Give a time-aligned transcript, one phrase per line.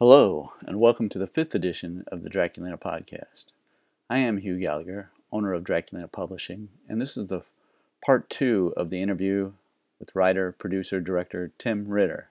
[0.00, 3.44] Hello, and welcome to the fifth edition of the Draculina podcast.
[4.10, 7.42] I am Hugh Gallagher, owner of Draculina Publishing, and this is the
[8.04, 9.52] part two of the interview
[10.00, 12.28] with writer, producer, director Tim Ritter.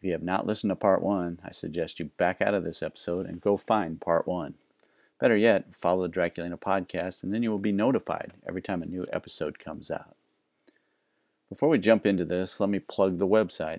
[0.00, 2.82] If you have not listened to part one, I suggest you back out of this
[2.82, 4.54] episode and go find part one.
[5.20, 8.86] Better yet, follow the Draculina podcast, and then you will be notified every time a
[8.86, 10.16] new episode comes out.
[11.48, 13.78] Before we jump into this, let me plug the website.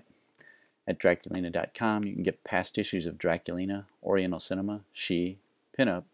[0.88, 5.38] At Draculina.com, you can get past issues of Draculina, Oriental Cinema, She,
[5.76, 6.04] Pinup,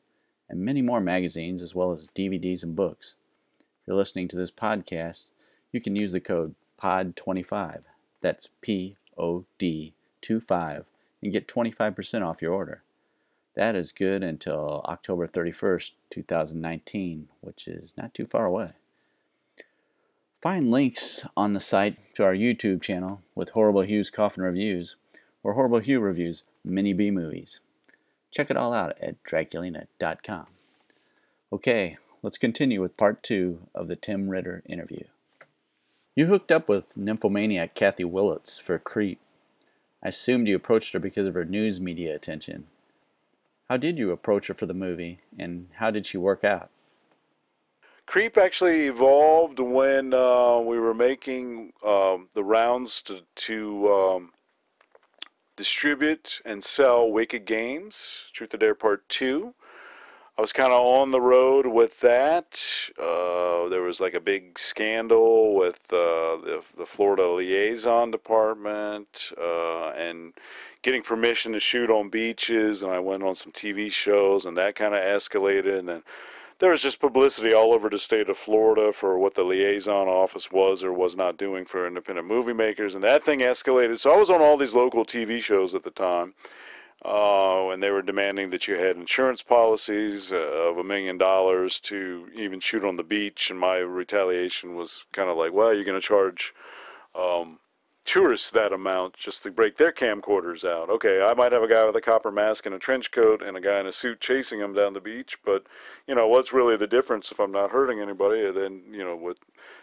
[0.48, 3.14] and many more magazines, as well as DVDs and books.
[3.60, 5.30] If you're listening to this podcast,
[5.72, 7.82] you can use the code POD25.
[8.20, 10.84] That's P O D 25
[11.22, 12.82] and get 25% off your order.
[13.54, 18.72] That is good until October 31st, 2019, which is not too far away.
[20.42, 24.96] Find links on the site to our YouTube channel with Horrible Hugh's Coffin Reviews,
[25.40, 27.60] where Horrible Hugh reviews mini B movies.
[28.32, 30.46] Check it all out at Draculina.com.
[31.52, 35.04] Okay, let's continue with part two of the Tim Ritter interview.
[36.16, 39.20] You hooked up with nymphomaniac Kathy Willets for Creep.
[40.02, 42.66] I assumed you approached her because of her news media attention.
[43.68, 46.71] How did you approach her for the movie, and how did she work out?
[48.12, 54.32] Creep actually evolved when uh, we were making um, the rounds to, to um,
[55.56, 59.54] distribute and sell Wicked Games, Truth or Dare Part 2.
[60.36, 62.62] I was kind of on the road with that.
[62.98, 69.88] Uh, there was like a big scandal with uh, the, the Florida Liaison Department uh,
[69.92, 70.34] and
[70.82, 72.82] getting permission to shoot on beaches.
[72.82, 75.78] And I went on some TV shows, and that kind of escalated.
[75.78, 76.02] And then
[76.62, 80.52] there was just publicity all over the state of Florida for what the liaison office
[80.52, 83.98] was or was not doing for independent movie makers, and that thing escalated.
[83.98, 86.34] So I was on all these local TV shows at the time,
[87.04, 91.80] uh, and they were demanding that you had insurance policies uh, of a million dollars
[91.80, 93.50] to even shoot on the beach.
[93.50, 96.54] And my retaliation was kind of like, well, you're going to charge.
[97.12, 97.58] Um,
[98.04, 100.90] tourists that amount just to break their camcorders out.
[100.90, 103.56] Okay, I might have a guy with a copper mask and a trench coat and
[103.56, 105.66] a guy in a suit chasing him down the beach, but
[106.06, 109.38] you know, what's really the difference if I'm not hurting anybody than, you know, with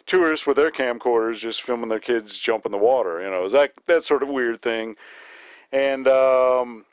[0.06, 3.54] tourists with their camcorders just filming their kids jump in the water, you know, is
[3.54, 4.96] that that sort of weird thing.
[5.72, 6.86] And um,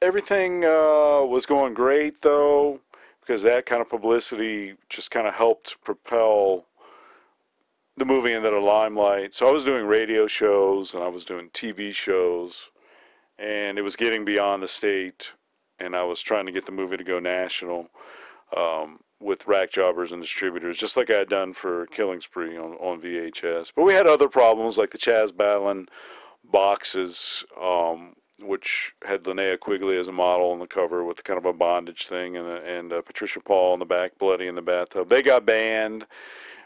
[0.00, 2.80] everything uh, was going great though
[3.20, 6.64] because that kind of publicity just kind of helped propel
[7.98, 9.34] the movie into the limelight.
[9.34, 12.70] So I was doing radio shows and I was doing TV shows,
[13.38, 15.32] and it was getting beyond the state.
[15.78, 17.90] And I was trying to get the movie to go national
[18.56, 22.72] um, with rack jobbers and distributors, just like I had done for Killing Spree on,
[22.74, 23.72] on VHS.
[23.74, 25.86] But we had other problems like the Chaz Batlin
[26.44, 31.46] boxes, um, which had Linnea Quigley as a model on the cover with kind of
[31.46, 35.08] a bondage thing, and, and uh, Patricia Paul in the back, bloody in the bathtub.
[35.08, 36.06] They got banned.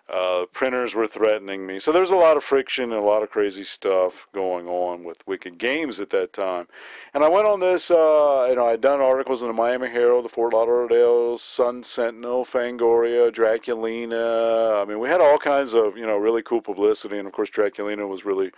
[0.09, 1.79] Uh, printers were threatening me.
[1.79, 5.27] So there's a lot of friction and a lot of crazy stuff going on with
[5.27, 6.67] Wicked Games at that time.
[7.15, 10.25] And I went on this, uh, you know, I'd done articles in the Miami Herald,
[10.25, 14.83] the Fort Lauderdale Sun Sentinel, Fangoria, Draculina.
[14.83, 17.17] I mean, we had all kinds of, you know, really cool publicity.
[17.17, 18.51] And of course, Draculina was really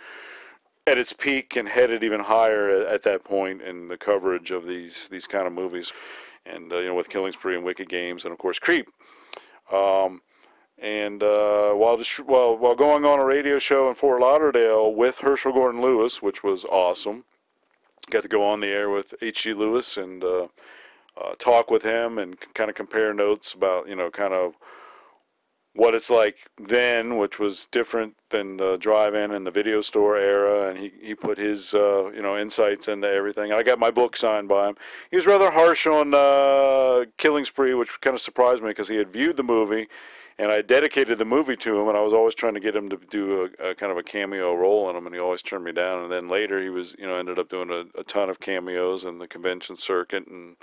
[0.87, 4.65] at its peak and headed even higher at, at that point in the coverage of
[4.65, 5.93] these, these kind of movies.
[6.43, 8.87] And, uh, you know, with Killing Spree and Wicked Games and, of course, Creep.
[9.71, 10.21] Um,
[10.77, 15.19] and uh, while, just, while, while going on a radio show in Fort Lauderdale with
[15.19, 17.23] Herschell Gordon Lewis, which was awesome,
[18.09, 19.53] got to go on the air with H.G.
[19.53, 20.47] Lewis and uh,
[21.19, 24.55] uh, talk with him and kind of compare notes about, you know, kind of
[25.75, 30.69] what it's like then, which was different than the drive-in and the video store era,
[30.69, 33.51] and he, he put his uh, you know insights into everything.
[33.51, 34.75] I got my book signed by him.
[35.11, 38.95] He was rather harsh on uh, Killing Spree, which kind of surprised me because he
[38.95, 39.87] had viewed the movie
[40.37, 42.89] and I dedicated the movie to him, and I was always trying to get him
[42.89, 45.63] to do a, a, kind of a cameo role in him, and he always turned
[45.63, 46.03] me down.
[46.03, 49.05] And then later, he was, you know, ended up doing a, a ton of cameos
[49.05, 50.57] in the convention circuit and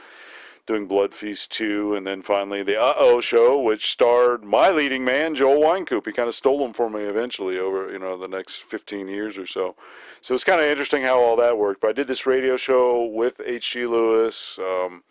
[0.67, 5.05] doing Blood Feast 2, and then finally the Uh Oh show, which starred my leading
[5.05, 6.07] man, Joel Wynkoop.
[6.07, 9.39] He kind of stole him for me eventually over, you know, the next 15 years
[9.39, 9.75] or so.
[10.21, 11.81] So it's kind of interesting how all that worked.
[11.81, 13.87] But I did this radio show with H.G.
[13.87, 14.59] Lewis.
[14.59, 15.03] Um,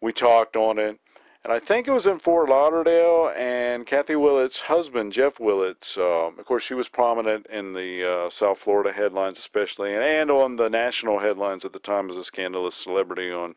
[0.00, 0.98] we talked on it
[1.44, 3.30] and I think it was in Fort Lauderdale.
[3.36, 8.30] And Kathy Willett's husband, Jeff Willett, um, of course, she was prominent in the uh,
[8.30, 12.24] South Florida headlines, especially, and, and on the national headlines at the time as a
[12.24, 13.54] scandalous celebrity on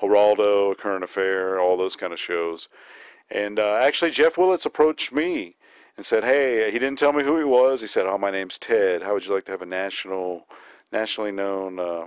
[0.00, 2.68] Geraldo, Current Affair, all those kind of shows.
[3.30, 5.56] And uh, actually, Jeff Willets approached me
[5.96, 7.82] and said, "Hey, he didn't tell me who he was.
[7.82, 9.02] He said, "Oh, my name's Ted.
[9.02, 10.46] How would you like to have a national,
[10.90, 12.06] nationally known, uh,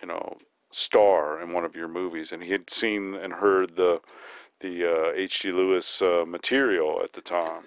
[0.00, 0.38] you know,
[0.70, 4.00] star in one of your movies, and he had seen and heard the
[4.60, 5.52] the H.G.
[5.52, 7.62] Lewis material at the time.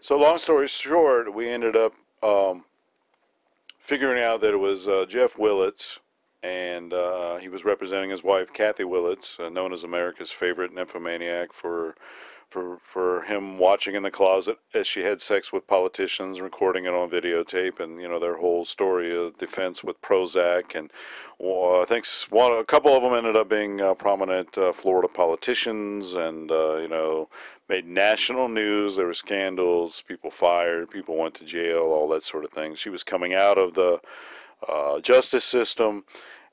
[0.00, 2.64] So long story short, we ended up um,
[3.78, 5.98] figuring out that it was uh, Jeff Willets,
[6.42, 11.52] and uh, he was representing his wife, Kathy Willets, uh, known as America's favorite nymphomaniac
[11.52, 11.96] for
[12.48, 16.94] for for him watching in the closet as she had sex with politicians, recording it
[16.94, 20.90] on videotape, and you know their whole story of defense with Prozac, and
[21.38, 25.08] well, I think one a couple of them ended up being uh, prominent uh, Florida
[25.08, 27.28] politicians, and uh, you know
[27.68, 28.96] made national news.
[28.96, 32.74] There were scandals, people fired, people went to jail, all that sort of thing.
[32.74, 34.00] She was coming out of the
[34.66, 36.04] uh, justice system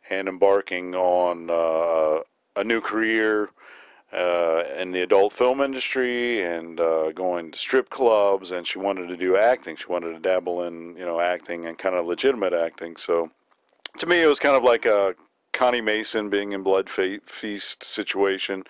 [0.09, 2.21] and embarking on uh,
[2.56, 3.50] a new career
[4.15, 8.51] uh, in the adult film industry and uh, going to strip clubs.
[8.51, 9.75] And she wanted to do acting.
[9.75, 12.95] She wanted to dabble in you know acting and kind of legitimate acting.
[12.95, 13.31] So
[13.97, 15.15] to me, it was kind of like a
[15.53, 18.63] Connie Mason being in Blood Feast situation.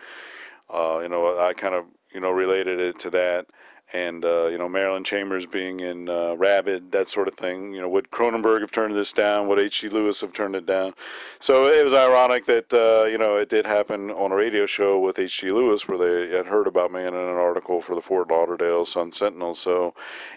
[0.74, 3.47] Uh, you know, I kind of you know related it to that
[3.95, 7.74] and uh, you know Marilyn Chambers being in uh, Rabid, that sort of thing.
[7.74, 9.47] You know, would Cronenberg have turned this down?
[9.47, 9.88] Would H.G.
[9.88, 10.94] Lewis have turned it down?
[11.39, 15.00] So it was ironic that uh, you know it did happen on a radio show
[15.00, 15.50] with H.G.
[15.50, 19.13] Lewis, where they had heard about me in an article for the Fort Lauderdale Sun
[19.13, 19.56] Sentinel.
[19.56, 19.94] So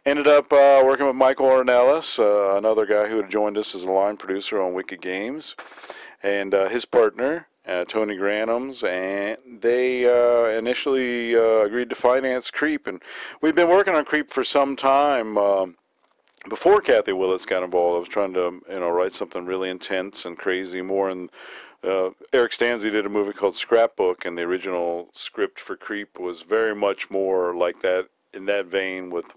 [0.06, 3.82] ended up uh, working with Michael Ornelas, uh, another guy who had joined us as
[3.82, 5.56] a line producer on Wicked Games,
[6.22, 12.50] and uh, his partner uh, Tony Granums, and they uh, initially uh, agreed to finance
[12.50, 12.86] Creep.
[12.86, 13.02] And
[13.40, 15.36] we'd been working on Creep for some time.
[15.36, 15.76] Um,
[16.48, 20.24] before Kathy Willets got involved, I was trying to, you know, write something really intense
[20.24, 21.30] and crazy, more in
[21.84, 26.42] uh, Eric Stanze did a movie called Scrapbook, and the original script for Creep was
[26.42, 29.34] very much more like that in that vein with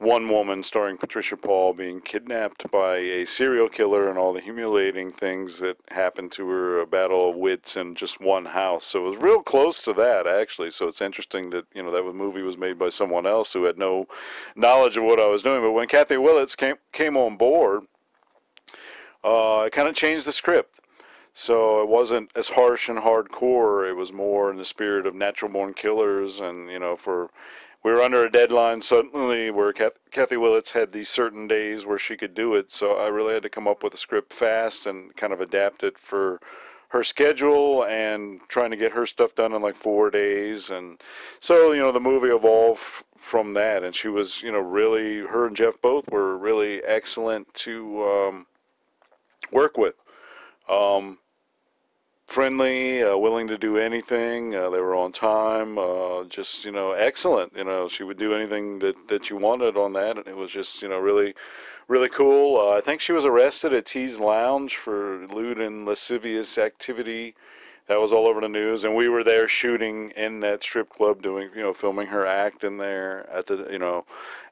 [0.00, 5.12] one woman starring Patricia Paul being kidnapped by a serial killer and all the humiliating
[5.12, 8.86] things that happened to her, a battle of wits in just one house.
[8.86, 10.70] So it was real close to that actually.
[10.70, 13.76] So it's interesting that you know that movie was made by someone else who had
[13.76, 14.06] no
[14.56, 15.60] knowledge of what I was doing.
[15.60, 17.82] But when Kathy Willets came came on board,
[19.22, 20.80] uh, it kind of changed the script.
[21.34, 23.88] So it wasn't as harsh and hardcore.
[23.88, 27.30] It was more in the spirit of natural born killers, and you know for
[27.82, 32.16] we were under a deadline suddenly where Kathy Willets had these certain days where she
[32.16, 32.70] could do it.
[32.70, 35.82] So I really had to come up with a script fast and kind of adapt
[35.82, 36.40] it for
[36.90, 40.68] her schedule and trying to get her stuff done in like four days.
[40.68, 41.00] And
[41.38, 42.82] so, you know, the movie evolved
[43.16, 43.82] from that.
[43.82, 48.46] And she was, you know, really, her and Jeff both were really excellent to um,
[49.50, 49.94] work with.
[50.68, 51.19] Um,
[52.30, 54.54] friendly, uh, willing to do anything.
[54.54, 57.52] Uh, they were on time, uh, just you know, excellent.
[57.56, 60.50] You know, she would do anything that that you wanted on that, and it was
[60.50, 61.34] just you know really,
[61.88, 62.58] really cool.
[62.60, 67.34] Uh, I think she was arrested at T's Lounge for lewd and lascivious activity
[67.90, 71.20] that was all over the news and we were there shooting in that strip club
[71.20, 74.04] doing you know filming her act in there at the you know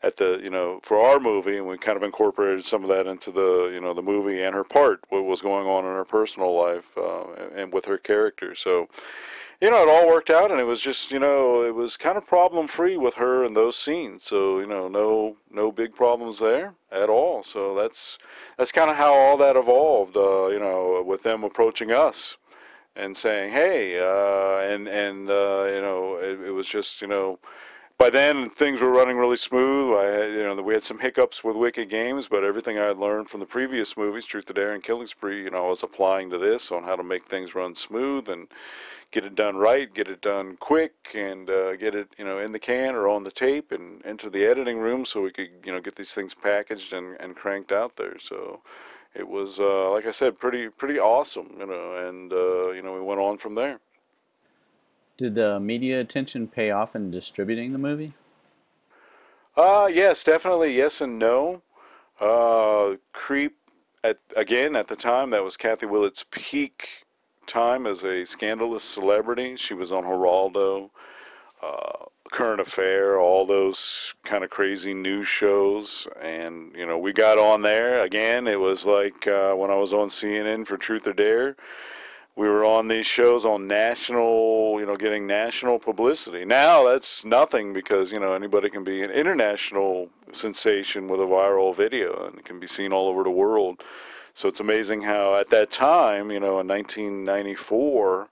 [0.03, 3.07] at the you know for our movie and we kind of incorporated some of that
[3.07, 6.05] into the you know the movie and her part what was going on in her
[6.05, 7.25] personal life uh,
[7.55, 8.57] and with her character.
[8.57, 8.89] So
[9.61, 12.19] you know it all worked out and it was just you know it was kind
[12.19, 14.25] of problem free with her in those scenes.
[14.25, 17.45] So you know no no big problems there at all.
[17.45, 18.19] So that's
[18.57, 22.37] that's kind of how all that evolved uh, you know with them approaching us
[22.99, 27.39] and saying, "Hey," uh, and and uh, you know, it, it, was just you know,
[27.97, 29.97] by then things were running really smooth.
[29.97, 32.99] I had, you know we had some hiccups with Wicked Games, but everything I had
[32.99, 35.83] learned from the previous movies, Truth or Dare and Killing Spree, you know, I was
[35.83, 38.49] applying to this on how to make things run smooth and
[39.11, 42.53] get it done right, get it done quick, and uh, get it you know in
[42.53, 45.73] the can or on the tape and into the editing room so we could you
[45.73, 48.19] know get these things packaged and, and cranked out there.
[48.19, 48.61] So
[49.15, 52.95] it was uh, like I said, pretty pretty awesome, you know, and uh, you know
[52.95, 53.81] we went on from there.
[55.17, 58.15] Did the media attention pay off in distributing the movie?
[59.57, 61.63] Uh yes, definitely yes and no.
[62.21, 63.57] Uh, Creep
[64.05, 67.05] at again at the time that was Kathy Willets' peak
[67.47, 69.57] time as a scandalous celebrity.
[69.57, 70.91] She was on Geraldo.
[71.61, 77.39] Uh, current affair, all those kind of crazy news shows, and you know we got
[77.39, 78.47] on there again.
[78.47, 81.57] It was like uh, when I was on CNN for Truth or Dare.
[82.37, 86.45] We were on these shows on national, you know, getting national publicity.
[86.45, 91.75] Now that's nothing because you know anybody can be an international sensation with a viral
[91.75, 93.83] video and it can be seen all over the world.
[94.35, 98.29] So it's amazing how at that time, you know, in 1994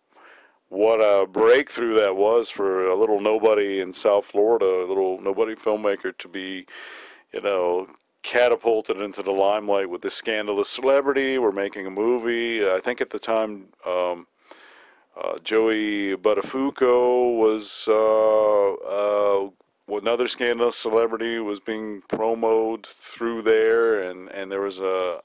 [0.69, 5.55] what a breakthrough that was for a little nobody in South Florida, a little nobody
[5.55, 6.67] filmmaker to be,
[7.33, 7.89] you know,
[8.23, 11.39] catapulted into the limelight with this scandalous celebrity.
[11.39, 12.69] We're making a movie.
[12.69, 14.27] I think at the time, um,
[15.17, 19.51] uh, Joey Buttafuoco was uh, uh,
[19.97, 25.21] another scandalous celebrity was being promoted through there, and, and there was a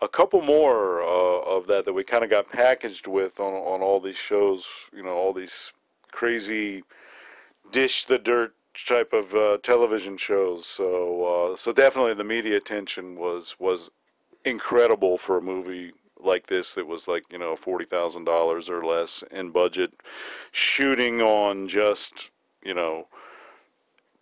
[0.00, 3.82] a couple more uh, of that that we kind of got packaged with on on
[3.82, 4.66] all these shows.
[4.92, 5.72] You know, all these
[6.12, 6.82] crazy
[7.70, 8.54] dish the dirt
[8.86, 10.66] type of uh, television shows.
[10.66, 13.90] So uh, so definitely the media attention was was
[14.44, 18.84] incredible for a movie like this that was like you know forty thousand dollars or
[18.84, 19.92] less in budget,
[20.52, 22.30] shooting on just
[22.62, 23.06] you know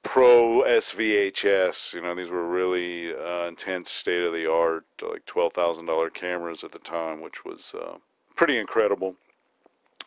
[0.05, 1.95] pro SVHS.
[1.95, 6.11] You know these were really uh, intense, state of the art, like twelve thousand dollar
[6.11, 7.97] cameras at the time, which was uh,
[8.37, 9.17] pretty incredible.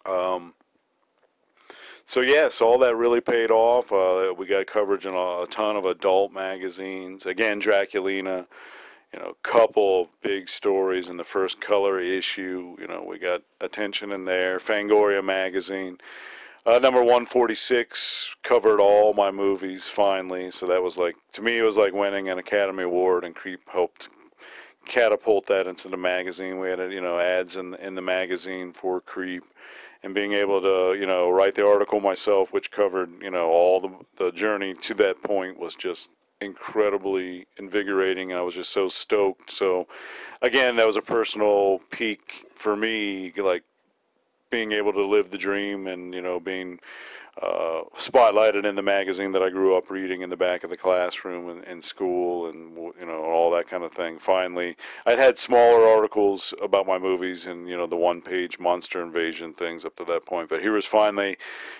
[0.05, 0.53] Um,
[2.05, 3.91] so yes, all that really paid off.
[3.91, 7.25] Uh, we got coverage in a, a, ton of adult magazines.
[7.25, 8.47] Again, Draculina,
[9.13, 12.77] you know, couple big stories in the first color issue.
[12.79, 14.57] You know, we got attention in there.
[14.57, 15.97] Fangoria magazine.
[16.67, 20.51] Uh, number 146 covered all my movies finally.
[20.51, 23.61] So that was like, to me, it was like winning an Academy Award, and Creep
[23.69, 24.09] helped
[24.85, 26.59] catapult that into the magazine.
[26.59, 29.45] We had, you know, ads in in the magazine for Creep
[30.03, 33.79] and being able to you know write the article myself which covered you know all
[33.79, 36.09] the, the journey to that point was just
[36.39, 39.87] incredibly invigorating and I was just so stoked so
[40.41, 43.63] again that was a personal peak for me like
[44.49, 46.79] being able to live the dream and you know being
[47.41, 50.77] uh, spotlighted in the magazine that I grew up reading in the back of the
[50.77, 54.17] classroom in, in school and you know all that kind of thing.
[54.17, 54.75] Finally,
[55.05, 59.85] I'd had smaller articles about my movies and you know the one-page monster invasion things
[59.85, 61.37] up to that point, but here was finally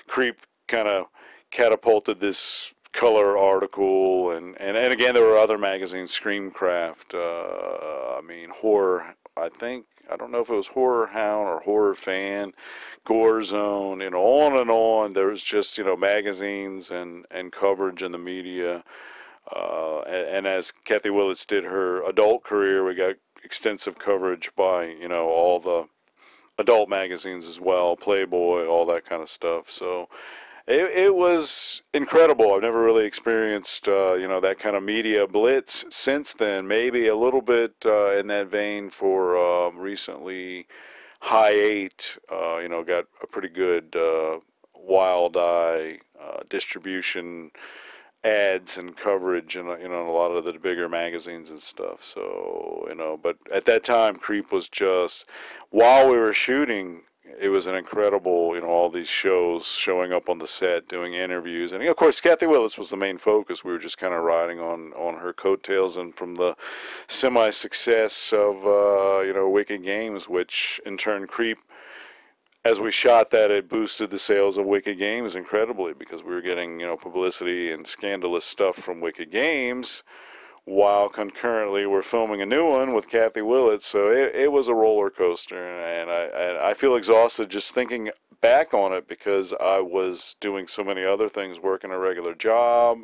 [0.08, 1.08] Creep kind of
[1.50, 8.22] catapulted this color article and, and, and again there were other magazines screamcraft uh, i
[8.22, 12.54] mean horror i think I don't know if it was Horror Hound or Horror Fan,
[13.04, 15.14] Gore Zone, you know, on and on.
[15.14, 18.84] There was just you know magazines and and coverage in the media.
[19.50, 24.86] Uh, and, and, as Kathy Willets did her adult career, we got extensive coverage by
[24.86, 25.88] you know all the
[26.58, 29.72] adult magazines as well, Playboy, all that kind of stuff.
[29.72, 30.10] So
[30.68, 32.54] it, it was incredible.
[32.54, 36.68] I've never really experienced, uh, you know, that kind of media blitz since then.
[36.68, 40.68] Maybe a little bit uh, in that vein for um, recently.
[41.22, 44.40] Hi-8, uh, you know, got a pretty good uh,
[44.76, 47.52] wild eye uh, distribution
[48.24, 52.04] ads and coverage and you know in a lot of the bigger magazines and stuff
[52.04, 55.24] so you know but at that time creep was just
[55.70, 57.04] while we were shooting
[57.40, 61.14] it was an incredible, you know, all these shows showing up on the set, doing
[61.14, 63.64] interviews, and of course, Kathy Willis was the main focus.
[63.64, 66.56] We were just kind of riding on on her coattails, and from the
[67.08, 71.60] semi-success of uh, you know Wicked Games, which in turn Creep.
[72.66, 76.42] As we shot that, it boosted the sales of Wicked Games incredibly because we were
[76.42, 80.04] getting, you know, publicity and scandalous stuff from Wicked Games
[80.68, 83.86] while concurrently we're filming a new one with Kathy Willets.
[83.86, 88.12] So it, it was a roller coaster, and I, and I feel exhausted just thinking
[88.42, 93.04] back on it because I was doing so many other things, working a regular job.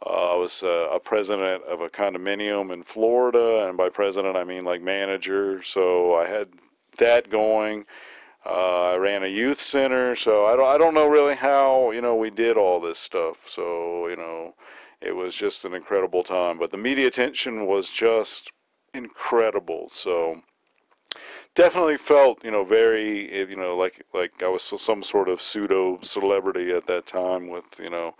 [0.00, 4.44] Uh, I was uh, a president of a condominium in Florida, and by president I
[4.44, 5.64] mean like manager.
[5.64, 6.50] So I had
[6.98, 7.86] that going.
[8.48, 12.00] Uh, I ran a youth center, so I don't I don't know really how you
[12.00, 13.48] know we did all this stuff.
[13.48, 14.54] So you know
[15.00, 16.58] it was just an incredible time.
[16.58, 18.50] But the media attention was just
[18.94, 19.88] incredible.
[19.88, 20.42] So
[21.54, 25.42] definitely felt, you know, very, eh, you know, like like I was some sort of
[25.42, 27.48] pseudo celebrity at that time.
[27.48, 28.14] With you know,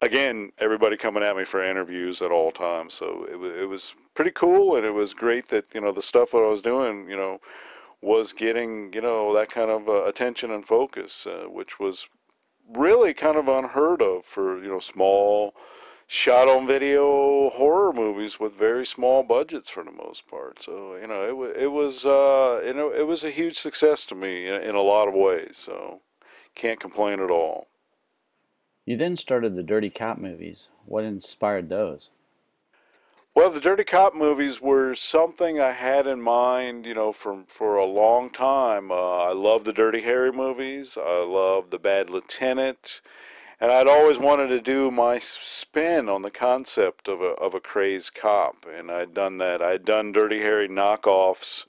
[0.00, 2.94] again, everybody coming at me for interviews at all times.
[2.94, 6.02] So it was it was pretty cool, and it was great that you know the
[6.02, 7.40] stuff that I was doing, you know,
[8.00, 12.08] was getting you know that kind of uh, attention and focus, uh, which was
[12.74, 15.54] really kind of unheard of for you know small
[16.06, 20.62] shot on video horror movies with very small budgets for the most part.
[20.62, 24.14] So you know, it it was uh, you know it was a huge success to
[24.14, 25.56] me in, in a lot of ways.
[25.56, 26.00] So
[26.54, 27.68] can't complain at all.
[28.84, 30.68] You then started the Dirty Cop movies.
[30.84, 32.10] What inspired those?
[33.34, 37.76] Well, the Dirty Cop movies were something I had in mind, you know, for for
[37.76, 38.90] a long time.
[38.90, 40.96] Uh, I love the Dirty Harry movies.
[40.96, 43.02] I love the Bad Lieutenant
[43.60, 47.60] and I'd always wanted to do my spin on the concept of a of a
[47.60, 49.62] crazed cop, and I'd done that.
[49.62, 51.66] I'd done Dirty Harry knockoffs,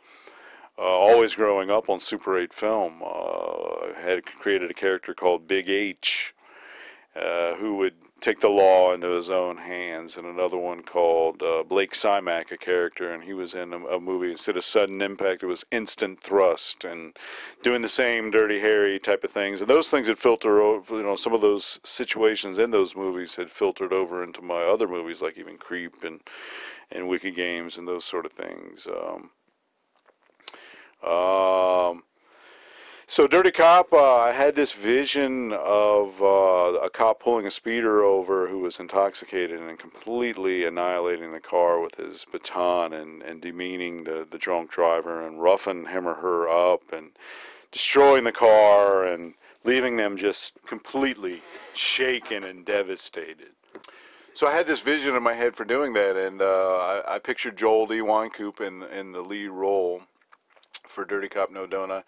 [0.78, 3.02] uh, always growing up on Super 8 film.
[3.02, 6.34] Uh, I had created a character called Big H,
[7.16, 11.64] uh, who would take the law into his own hands, and another one called uh,
[11.64, 14.32] Blake Simak, a character, and he was in a, a, movie.
[14.32, 17.16] Instead of sudden impact, it was instant thrust, and
[17.62, 19.62] doing the same Dirty Harry type of things.
[19.62, 23.36] And those things had filtered over, you know, some of those situations in those movies
[23.36, 26.22] had filtered over into my other movies, like even Creep and
[26.92, 28.88] and Wicked Games and those sort of things.
[28.88, 29.32] Um,
[31.04, 32.04] um,
[33.08, 38.04] so, Dirty Cop, uh, I had this vision of uh, a cop pulling a speeder
[38.04, 44.04] over who was intoxicated and completely annihilating the car with his baton and, and demeaning
[44.04, 47.12] the, the drunk driver and roughing him or her up and
[47.72, 51.42] destroying the car and leaving them just completely
[51.74, 53.52] shaken and devastated.
[54.34, 57.20] So I had this vision in my head for doing that, and uh, I, I,
[57.20, 57.96] pictured Joel D.
[57.96, 60.04] Wynkoop in, in the lead role
[60.90, 62.04] for Dirty Cop No Donut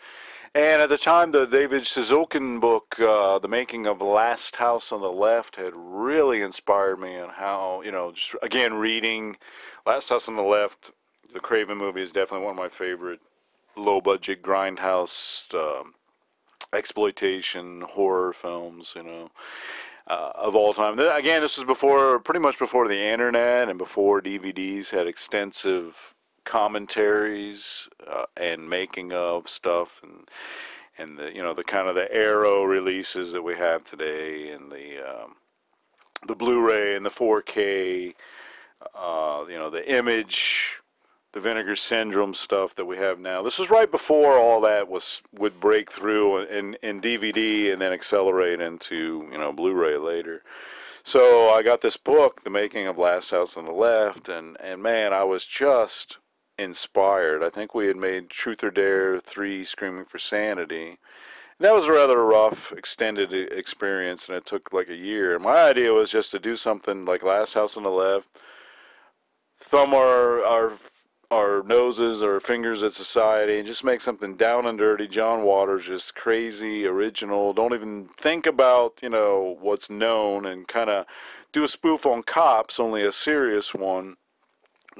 [0.55, 4.99] and at the time, the David Szulkin book, uh, The Making of Last House on
[4.99, 9.37] the Left, had really inspired me on how, you know, just again, reading
[9.85, 10.91] Last House on the Left,
[11.31, 13.19] the Craven movie is definitely one of my favorite
[13.75, 15.93] low budget grindhouse um,
[16.73, 19.29] exploitation horror films, you know.
[20.07, 20.97] Uh, of all time.
[20.97, 26.15] Again, this was before, pretty much before the internet and before DVDs had extensive
[26.49, 30.27] commentaries uh, and making of stuff and
[30.97, 34.71] and the you know the kind of the Arrow releases that we have today and
[34.71, 35.35] the um,
[36.27, 38.15] the Blu-ray and the 4K
[38.95, 40.79] uh, you know the image
[41.33, 43.43] the vinegar syndrome stuff that we have now.
[43.43, 47.93] This was right before all that was would break through in, in DVD and then
[47.93, 50.41] accelerate into you know Blu-ray later.
[51.03, 54.81] So I got this book the making of Last House on the Left and and
[54.81, 56.17] man I was just
[56.59, 57.43] inspired.
[57.43, 60.89] I think we had made Truth or Dare 3 Screaming for Sanity.
[60.89, 60.97] and
[61.59, 65.39] that was a rather rough, extended experience, and it took like a year.
[65.39, 68.27] My idea was just to do something like Last House on the Left,
[69.57, 70.73] thumb our, our,
[71.31, 75.07] our noses or fingers at society, and just make something down and dirty.
[75.07, 77.53] John Waters, just crazy, original.
[77.53, 81.05] Don't even think about, you know, what's known, and kind of
[81.51, 84.17] do a spoof on cops, only a serious one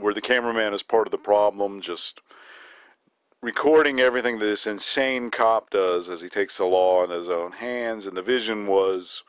[0.02, 2.22] where the cameraman is part of the problem, just
[3.42, 8.06] recording everything this insane cop does as he takes the law in his own hands.
[8.06, 9.24] And the vision was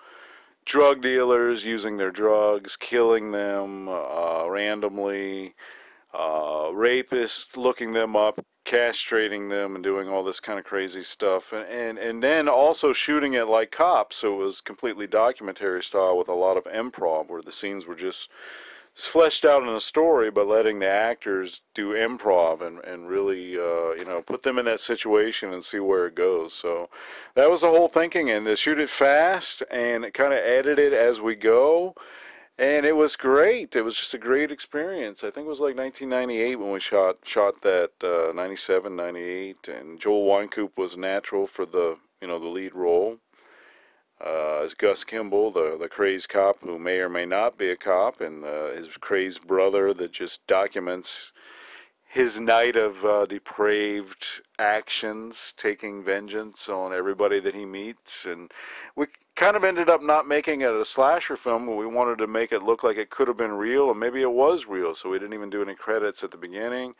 [0.64, 5.54] drug dealers using their drugs, killing them uh, randomly,
[6.12, 11.52] uh, rapists looking them up, castrating them, and doing all this kind of crazy stuff.
[11.52, 14.16] And, and, and then also shooting it like cops.
[14.16, 17.94] So it was completely documentary style with a lot of improv where the scenes were
[17.94, 18.28] just
[18.94, 23.56] it's fleshed out in a story, but letting the actors do improv and, and really,
[23.56, 26.52] uh, you know, put them in that situation and see where it goes.
[26.52, 26.90] So
[27.34, 30.92] that was the whole thinking, and to shoot it fast and kind of edit it
[30.92, 31.94] as we go.
[32.58, 33.74] And it was great.
[33.74, 35.24] It was just a great experience.
[35.24, 39.98] I think it was like 1998 when we shot shot that uh, 97, 98, and
[39.98, 43.18] Joel Wynkoop was natural for the you know the lead role
[44.24, 47.76] uh, is Gus Kimball, the, the crazed cop who may or may not be a
[47.76, 51.32] cop, and uh, his crazed brother that just documents
[52.06, 58.26] his night of uh, depraved actions, taking vengeance on everybody that he meets.
[58.26, 58.50] And
[58.96, 59.06] we
[59.36, 61.76] kind of ended up not making it a slasher film.
[61.76, 64.32] We wanted to make it look like it could have been real, and maybe it
[64.32, 66.94] was real, so we didn't even do any credits at the beginning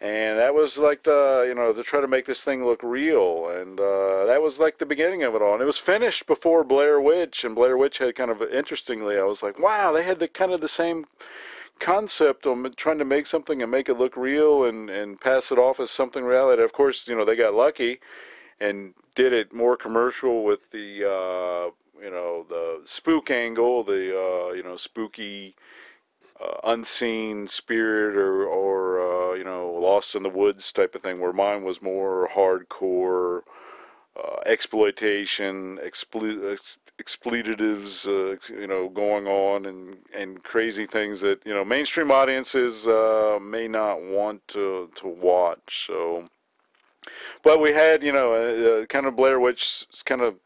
[0.00, 3.48] and that was like the you know to try to make this thing look real.
[3.48, 5.54] And uh, that was like the beginning of it all.
[5.54, 7.44] And it was finished before blair witch.
[7.44, 10.52] And blair witch had kind of interestingly i was like wow they had the kind
[10.52, 11.06] of the same
[11.78, 15.58] concept on trying to make something and make it look real and and pass it
[15.58, 18.00] off as something reality of course you know they got lucky
[18.58, 21.70] and did it more commercial with the uh,
[22.02, 25.54] you know the spook angle the uh, you know spooky
[26.40, 28.85] uh, unseen spirit or, or
[29.36, 33.42] you know, lost in the woods type of thing, where mine was more hardcore
[34.16, 41.44] uh, exploitation, expl- ex- expletives, uh, you know, going on and, and crazy things that,
[41.44, 45.86] you know, mainstream audiences uh, may not want to, to watch.
[45.86, 46.24] So,
[47.42, 50.36] but we had, you know, kind of Blair Witch kind of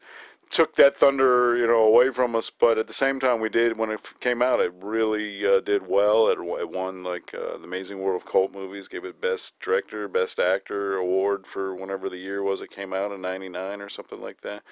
[0.51, 2.49] took that thunder, you know, away from us.
[2.49, 5.87] But at the same time, we did when it came out, it really uh, did
[5.87, 6.27] well.
[6.27, 10.07] It, it won like uh, the Amazing World of Cult Movies, gave it Best Director,
[10.07, 14.21] Best Actor award for whenever the year was it came out in '99 or something
[14.21, 14.63] like that.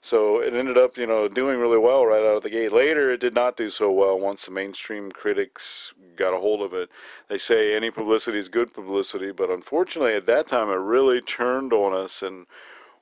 [0.00, 2.72] So it ended up, you know, doing really well right out of the gate.
[2.72, 6.72] Later, it did not do so well once the mainstream critics got a hold of
[6.72, 6.88] it.
[7.28, 11.72] They say any publicity is good publicity, but unfortunately, at that time, it really turned
[11.72, 12.46] on us and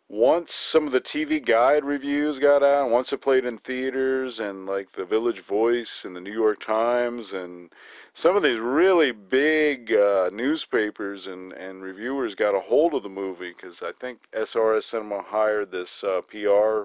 [0.09, 4.67] once some of the TV Guide reviews got out, once it played in theaters and
[4.67, 7.73] like the Village Voice and the New York Times and
[8.13, 13.09] some of these really big uh, newspapers and, and reviewers got a hold of the
[13.09, 16.85] movie because I think SRS Cinema hired this uh, PR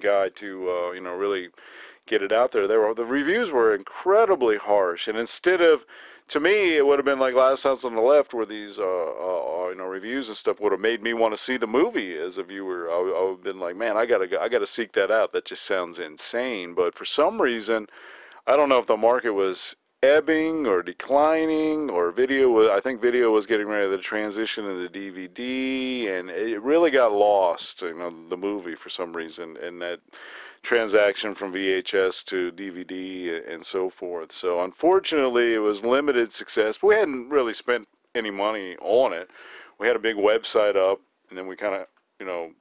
[0.00, 1.48] guy to uh, you know really
[2.06, 2.66] get it out there.
[2.66, 5.84] They were the reviews were incredibly harsh, and instead of
[6.28, 8.82] to me, it would have been like Last House on the Left, where these uh,
[8.82, 11.66] uh, uh you know reviews and stuff would have made me want to see the
[11.66, 12.88] movie as a viewer.
[12.90, 15.32] I, I would have been like, man, I gotta I gotta seek that out.
[15.32, 16.74] That just sounds insane.
[16.74, 17.88] But for some reason,
[18.46, 23.00] I don't know if the market was ebbing or declining or video was I think
[23.00, 28.10] video was getting ready to transition into DVD and it really got lost you know
[28.28, 30.00] the movie for some reason and that
[30.64, 34.32] transaction from VHS to DVD and so forth.
[34.32, 36.78] So unfortunately, it was limited success.
[36.78, 39.30] But we hadn't really spent any money on it.
[39.78, 41.86] We had a big website up, and then we kind of,
[42.18, 42.52] you know,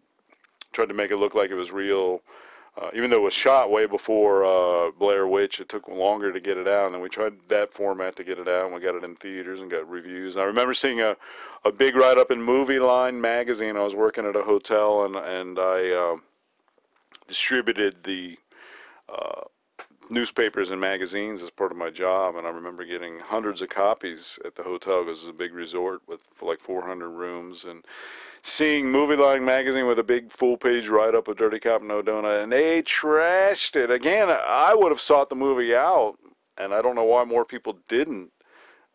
[0.72, 2.22] tried to make it look like it was real.
[2.76, 6.40] Uh, even though it was shot way before uh, Blair Witch, it took longer to
[6.40, 6.92] get it out.
[6.92, 9.60] And we tried that format to get it out, and we got it in theaters
[9.60, 10.36] and got reviews.
[10.36, 11.16] And I remember seeing a,
[11.64, 13.78] a big write up in Movie Line magazine.
[13.78, 15.92] I was working at a hotel, and and I.
[15.92, 16.18] Uh,
[17.34, 18.38] distributed the
[19.10, 19.42] uh,
[20.08, 24.38] newspapers and magazines as part of my job, and I remember getting hundreds of copies
[24.46, 27.86] at the hotel because it was a big resort with like 400 rooms, and
[28.44, 32.04] seeing Movie Line magazine with a big full page write up of Dirty Cop No
[32.04, 33.90] Donut, and they trashed it.
[33.90, 36.20] Again, I would have sought the movie out,
[36.56, 38.30] and I don't know why more people didn't.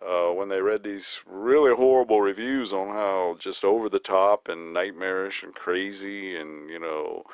[0.00, 4.72] Uh, when they read these really horrible reviews on how just over the top and
[4.72, 7.24] nightmarish and crazy and you know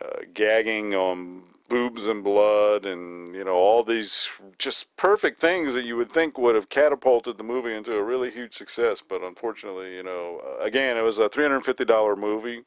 [0.00, 4.28] uh, gagging on boobs and blood and you know all these
[4.58, 8.30] just perfect things that you would think would have catapulted the movie into a really
[8.30, 9.02] huge success.
[9.06, 12.64] But unfortunately you know uh, again it was a $350 movie.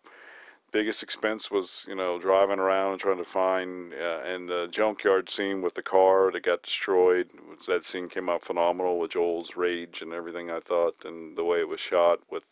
[0.71, 5.29] Biggest expense was you know driving around and trying to find uh, and the junkyard
[5.29, 7.29] scene with the car that got destroyed
[7.67, 11.59] that scene came out phenomenal with joel's rage and everything i thought and the way
[11.59, 12.43] it was shot with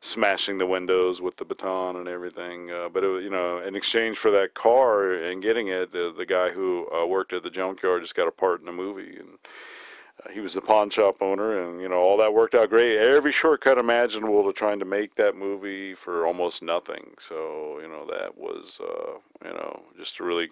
[0.00, 2.70] smashing the windows with the baton and everything.
[2.70, 6.26] Uh, but it, you know, in exchange for that car and getting it, the, the
[6.26, 9.38] guy who uh, worked at the junkyard just got a part in the movie, and
[10.24, 12.98] uh, he was the pawn shop owner, and you know, all that worked out great.
[12.98, 17.14] Every shortcut imaginable to trying to make that movie for almost nothing.
[17.18, 20.48] So you know, that was uh, you know just a really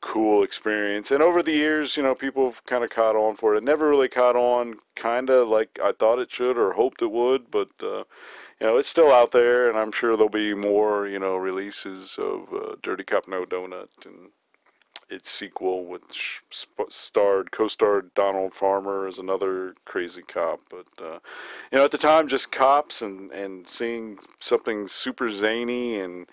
[0.00, 1.10] cool experience.
[1.10, 3.58] And over the years, you know, people have kind of caught on for it.
[3.58, 7.10] It never really caught on, kind of like I thought it should or hoped it
[7.10, 8.04] would, but uh,
[8.60, 12.16] you know, it's still out there, and I'm sure there'll be more, you know, releases
[12.18, 14.30] of uh, Dirty Cop No Donut and
[15.10, 16.42] its sequel, which
[16.88, 20.60] starred co-starred Donald Farmer as another crazy cop.
[20.68, 21.18] But uh,
[21.72, 26.26] you know, at the time, just cops and and seeing something super zany and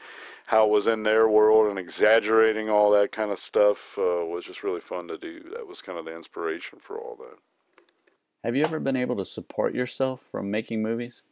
[0.48, 4.46] how it was in their world and exaggerating all that kind of stuff uh, was
[4.46, 5.42] just really fun to do.
[5.54, 7.38] That was kind of the inspiration for all that.
[8.44, 11.24] Have you ever been able to support yourself from making movies?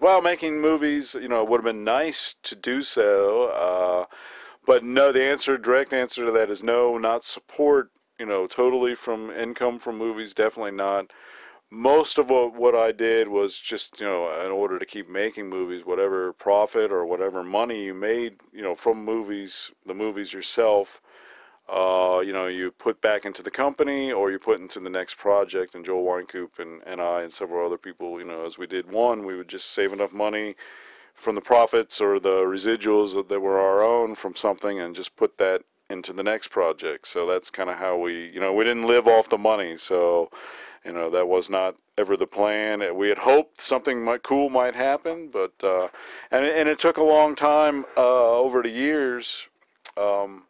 [0.00, 3.48] Well, making movies, you know, it would have been nice to do so.
[3.48, 4.04] Uh,
[4.66, 8.94] but no, the answer, direct answer to that is no, not support, you know, totally
[8.94, 11.12] from income from movies, definitely not.
[11.70, 15.48] Most of what, what I did was just, you know, in order to keep making
[15.48, 21.00] movies, whatever profit or whatever money you made, you know, from movies, the movies yourself,
[21.68, 25.16] uh, you know, you put back into the company or you put into the next
[25.18, 25.74] project.
[25.74, 28.90] And Joel Wynkoop and, and I and several other people, you know, as we did
[28.90, 30.54] one, we would just save enough money
[31.14, 35.38] from the profits or the residuals that were our own from something and just put
[35.38, 37.08] that into the next project.
[37.08, 39.76] So that's kind of how we, you know, we didn't live off the money.
[39.76, 40.30] So,
[40.84, 42.94] you know, that was not ever the plan.
[42.94, 45.88] We had hoped something might, cool might happen, but, uh,
[46.30, 49.46] and, and it took a long time uh, over the years.
[49.96, 50.44] Um,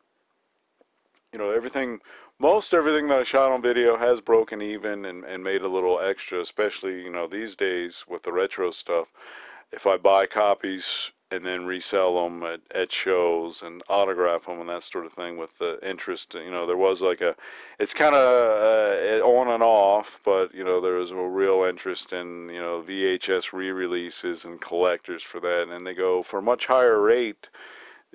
[1.37, 2.01] you know, everything,
[2.38, 6.01] most everything that I shot on video has broken even and, and made a little
[6.01, 9.12] extra, especially, you know, these days with the retro stuff.
[9.70, 14.70] If I buy copies and then resell them at, at shows and autograph them and
[14.70, 17.37] that sort of thing with the interest, you know, there was like a,
[17.79, 22.14] it's kind of uh, on and off, but, you know, there was a real interest
[22.14, 25.68] in, you know, VHS re-releases and collectors for that.
[25.68, 27.51] And they go for a much higher rate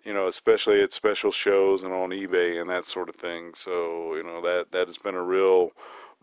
[0.04, 3.54] you know, especially at special shows and on eBay and that sort of thing.
[3.54, 5.72] So, you know, that, that has been a real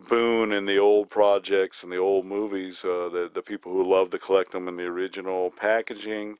[0.09, 2.85] boon in the old projects and the old movies.
[2.85, 6.39] Uh, the, the people who love to collect them in the original packaging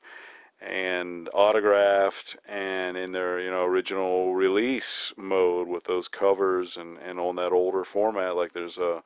[0.61, 7.19] and autographed and in their you know original release mode with those covers and, and
[7.19, 9.01] on that older format like there's a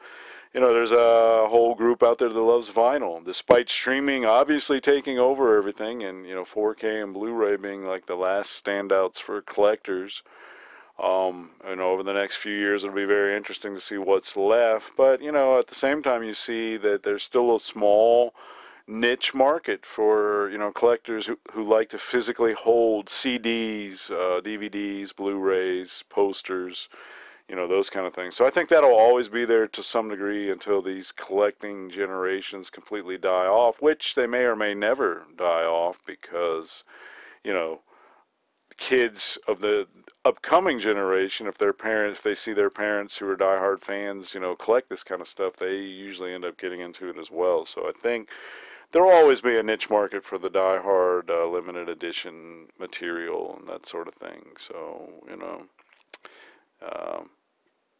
[0.53, 5.19] you know there's a whole group out there that loves vinyl despite streaming obviously taking
[5.19, 10.23] over everything and you know 4k and blu-ray being like the last standouts for collectors.
[10.99, 15.23] Um, over the next few years it'll be very interesting to see what's left but
[15.23, 18.35] you know at the same time you see that there's still a small
[18.87, 25.15] niche market for you know collectors who, who like to physically hold CDs, uh, DVDs,
[25.15, 26.89] Blu-rays, posters,
[27.47, 28.35] you know those kind of things.
[28.35, 33.17] So I think that'll always be there to some degree until these collecting generations completely
[33.17, 36.83] die off, which they may or may never die off because
[37.43, 37.81] you know
[38.77, 39.87] kids of the
[40.25, 44.39] upcoming generation, if their parents, if they see their parents who are diehard fans, you
[44.39, 47.65] know, collect this kind of stuff, they usually end up getting into it as well.
[47.65, 48.29] So I think
[48.93, 53.85] there'll always be a niche market for the die-hard uh, limited edition material and that
[53.85, 54.53] sort of thing.
[54.57, 55.63] So you know,
[56.81, 57.31] um,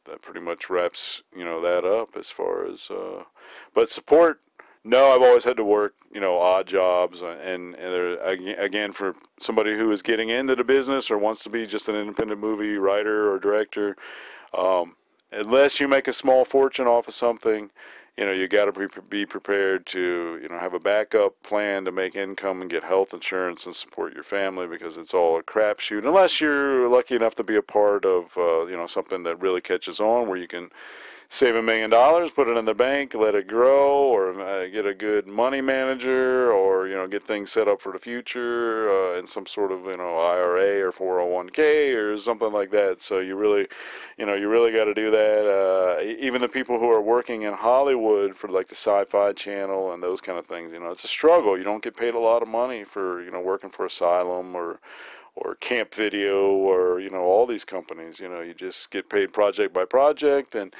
[0.05, 2.89] that pretty much wraps you know that up as far as.
[2.89, 3.23] Uh,
[3.73, 4.39] but support,
[4.83, 8.19] no, I've always had to work you know odd jobs uh, and and
[8.57, 11.95] again for somebody who is getting into the business or wants to be just an
[11.95, 13.97] independent movie writer or director.
[14.55, 14.95] Um,
[15.31, 17.71] unless you make a small fortune off of something,
[18.17, 21.91] you know, you got to be prepared to, you know, have a backup plan to
[21.91, 26.07] make income and get health insurance and support your family because it's all a crapshoot.
[26.07, 29.61] Unless you're lucky enough to be a part of, uh, you know, something that really
[29.61, 30.69] catches on where you can
[31.33, 34.85] save a million dollars, put it in the bank, let it grow, or uh, get
[34.85, 39.17] a good money manager, or you know get things set up for the future uh,
[39.17, 43.01] in some sort of you know IRA or 401k or something like that.
[43.01, 43.67] So you really,
[44.15, 45.47] you know, you really got to do that.
[45.47, 50.03] Uh, even the people who are working in Hollywood for like the Sci-Fi Channel and
[50.03, 51.57] those kind of things, you know, it's a struggle.
[51.57, 54.79] You don't get paid a lot of money for you know working for Asylum or
[55.35, 58.19] or Camp Video or you know all these companies.
[58.19, 60.75] You know, you just get paid project by project and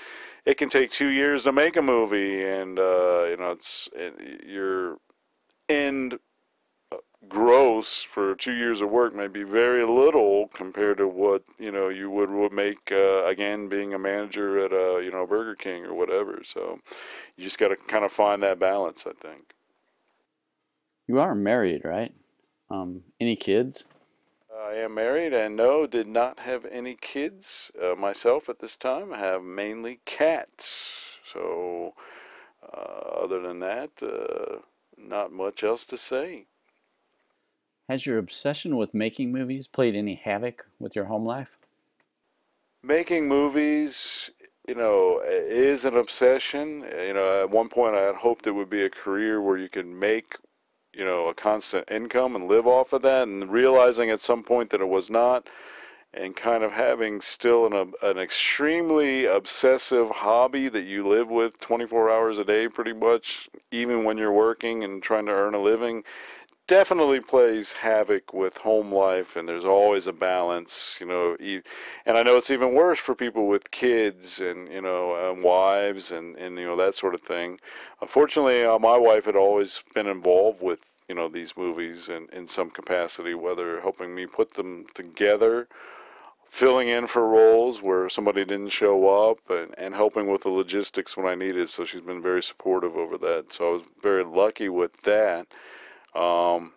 [0.46, 4.46] it can take two years to make a movie, and uh, you know it's it,
[4.46, 4.98] your
[5.70, 6.20] end
[6.92, 6.98] uh,
[7.30, 11.90] gross for two years of work may be very little compared to what you know
[11.90, 15.86] you would would make uh, again being a manager at a you know Burger King
[15.86, 16.42] or whatever.
[16.44, 16.80] So
[17.38, 19.54] you just got to kind of find that balance, I think.
[21.08, 22.14] You are married, right?
[22.70, 23.86] Um, any kids?
[24.66, 29.12] I am married and no, did not have any kids uh, myself at this time.
[29.12, 31.20] I have mainly cats.
[31.26, 31.96] So,
[32.62, 34.60] uh, other than that, uh,
[34.98, 36.46] not much else to say.
[37.90, 41.58] Has your obsession with making movies played any havoc with your home life?
[42.82, 44.32] Making movies,
[44.68, 46.86] you know, is an obsession.
[46.98, 49.68] You know, at one point I had hoped it would be a career where you
[49.68, 50.38] could make
[50.94, 54.70] you know a constant income and live off of that and realizing at some point
[54.70, 55.48] that it was not
[56.14, 62.12] and kind of having still an, an extremely obsessive hobby that you live with 24
[62.12, 66.04] hours a day pretty much even when you're working and trying to earn a living
[66.74, 72.24] definitely plays havoc with home life and there's always a balance you know and i
[72.24, 76.58] know it's even worse for people with kids and you know um, wives and and
[76.58, 77.60] you know that sort of thing.
[78.02, 82.48] Unfortunately uh, my wife had always been involved with you know these movies in, in
[82.48, 85.68] some capacity whether helping me put them together
[86.50, 91.16] filling in for roles where somebody didn't show up and, and helping with the logistics
[91.16, 93.54] when i needed so she's been very supportive over that.
[93.54, 95.46] So i was very lucky with that
[96.16, 96.74] um,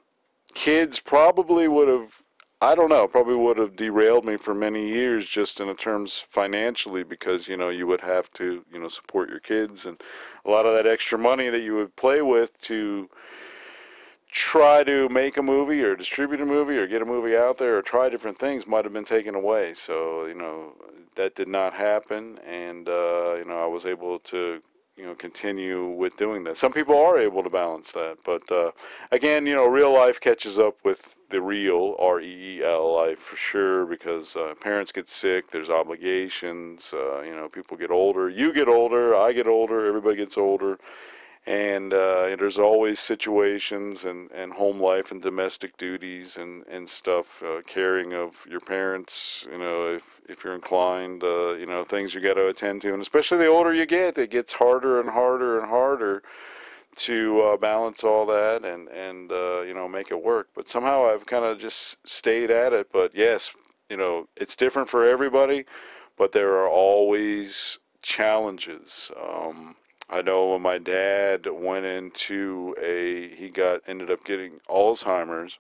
[0.55, 2.23] kids probably would have,
[2.61, 7.03] I don't know, probably would have derailed me for many years just in terms financially
[7.03, 10.01] because, you know, you would have to, you know, support your kids and
[10.45, 13.11] a lot of that extra money that you would play with to
[14.31, 17.77] try to make a movie or distribute a movie or get a movie out there
[17.77, 19.73] or try different things might have been taken away.
[19.75, 20.75] So, you know,
[21.17, 22.39] that did not happen.
[22.47, 24.63] And, uh, you know, I was able to
[24.97, 26.57] you know continue with doing that.
[26.57, 28.71] Some people are able to balance that, but uh,
[29.11, 33.19] again, you know, real life catches up with the real R E E L life
[33.19, 38.29] for sure because uh, parents get sick, there's obligations, uh, you know, people get older,
[38.31, 40.79] you get older, I get older, everybody gets older,
[41.47, 47.43] and, uh, there's always situations and, and home life and domestic duties and, and stuff,
[47.43, 52.15] uh, caring of your parents, you know, if, if you're inclined, uh, you know, things
[52.15, 52.93] you got to attend to.
[52.93, 56.23] And especially the older you get, it gets harder and harder and harder
[56.97, 60.49] to uh, balance all that and, and uh, you know, make it work.
[60.55, 62.89] But somehow I've kind of just stayed at it.
[62.93, 63.53] But yes,
[63.89, 65.65] you know, it's different for everybody,
[66.17, 69.11] but there are always challenges.
[69.21, 69.77] Um,
[70.09, 75.59] I know when my dad went into a, he got, ended up getting Alzheimer's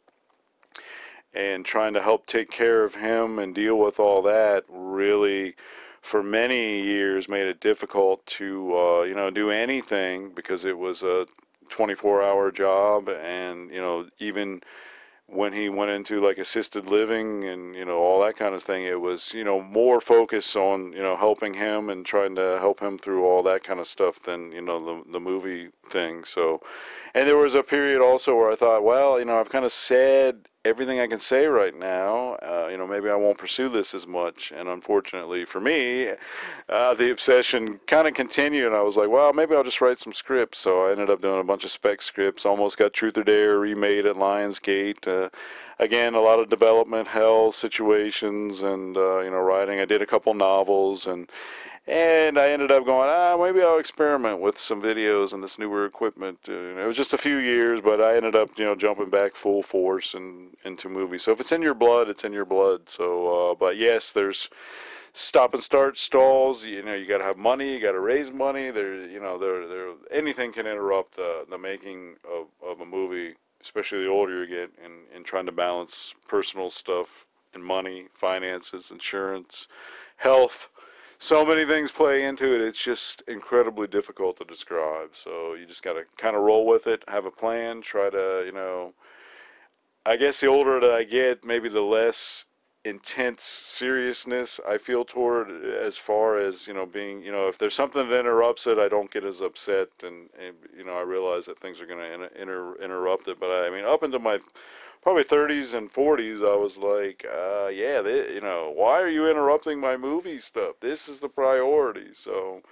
[1.34, 5.54] and trying to help take care of him and deal with all that really
[6.00, 11.02] for many years made it difficult to uh, you know do anything because it was
[11.02, 11.26] a
[11.68, 14.62] 24 hour job and you know even
[15.28, 18.84] when he went into like assisted living and you know all that kind of thing
[18.84, 22.78] it was you know more focus on you know helping him and trying to help
[22.80, 26.60] him through all that kind of stuff than you know the, the movie thing so.
[27.14, 29.72] And there was a period also where i thought well you know i've kind of
[29.72, 32.36] said everything I can say right now.
[32.42, 34.52] Uh, you know, maybe I won't pursue this as much.
[34.54, 36.12] And unfortunately for me,
[36.68, 38.66] uh, the obsession kind of continued.
[38.66, 40.58] And I was like, well, maybe I'll just write some scripts.
[40.58, 42.44] So I ended up doing a bunch of spec scripts.
[42.44, 45.06] Almost got Truth or Dare remade at Lionsgate.
[45.06, 45.30] Uh,
[45.78, 49.80] again, a lot of development hell situations and uh, you know writing.
[49.80, 51.30] I did a couple novels and
[51.86, 55.86] and I ended up going, ah, maybe I'll experiment with some videos and this newer
[55.86, 56.40] equipment.
[56.48, 59.36] Uh, it was just a few years, but I ended up, you know, jumping back
[59.36, 61.22] full force and into movies.
[61.22, 62.88] So if it's in your blood, it's in your blood.
[62.88, 64.50] So, uh, but yes, there's
[65.12, 66.64] stop and start stalls.
[66.64, 67.74] You know, you got to have money.
[67.74, 68.72] You got to raise money.
[68.72, 73.34] There, you know, there, there, anything can interrupt uh, the making of, of a movie,
[73.62, 78.90] especially the older you get, in, in trying to balance personal stuff and money, finances,
[78.90, 79.68] insurance,
[80.16, 80.68] health
[81.18, 82.60] so many things play into it.
[82.60, 85.10] It's just incredibly difficult to describe.
[85.12, 88.42] So you just got to kind of roll with it, have a plan, try to,
[88.44, 88.94] you know.
[90.04, 92.44] I guess the older that I get, maybe the less
[92.84, 97.74] intense seriousness I feel toward as far as, you know, being, you know, if there's
[97.74, 101.46] something that interrupts it, I don't get as upset and, and you know, I realize
[101.46, 103.40] that things are going to inter- inter- interrupt it.
[103.40, 104.38] But I, I mean, up into my
[105.06, 109.30] probably 30s and 40s, I was like, uh, yeah, they, you know, why are you
[109.30, 110.80] interrupting my movie stuff?
[110.80, 112.08] This is the priority.
[112.12, 112.62] So,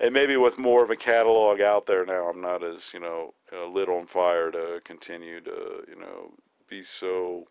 [0.00, 3.34] and maybe with more of a catalog out there now, I'm not as, you know,
[3.52, 6.32] uh, lit on fire to continue to, you know,
[6.68, 7.46] be so,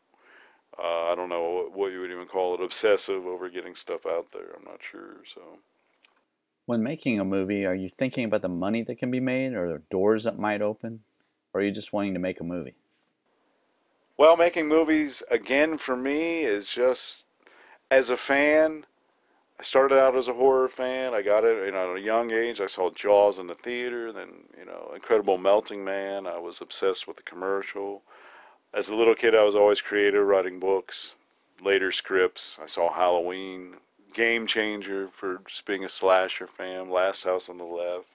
[0.77, 4.33] uh, I don't know what you would even call it, obsessive over getting stuff out
[4.33, 4.49] there.
[4.53, 5.23] I'm not sure.
[5.33, 5.59] So.
[6.65, 9.69] When making a movie, are you thinking about the money that can be made or
[9.69, 11.05] the doors that might open?
[11.53, 12.75] Or are you just wanting to make a movie?
[14.17, 17.25] Well, making movies again for me is just
[17.91, 18.85] as a fan.
[19.59, 21.13] I started out as a horror fan.
[21.13, 22.61] I got it, you know, at a young age.
[22.61, 26.27] I saw Jaws in the theater, then you know, Incredible Melting Man.
[26.27, 28.03] I was obsessed with the commercial.
[28.73, 31.15] As a little kid, I was always creative, writing books,
[31.61, 32.57] later scripts.
[32.61, 33.75] I saw Halloween,
[34.13, 36.89] game changer for just being a slasher fan.
[36.89, 38.07] Last House on the Left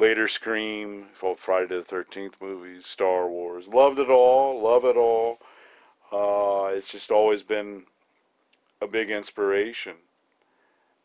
[0.00, 3.68] later Scream, Friday the Thirteenth movies, Star Wars.
[3.68, 4.62] Loved it all.
[4.62, 5.38] Love it all.
[6.10, 7.84] Uh, it's just always been
[8.80, 9.96] a big inspiration,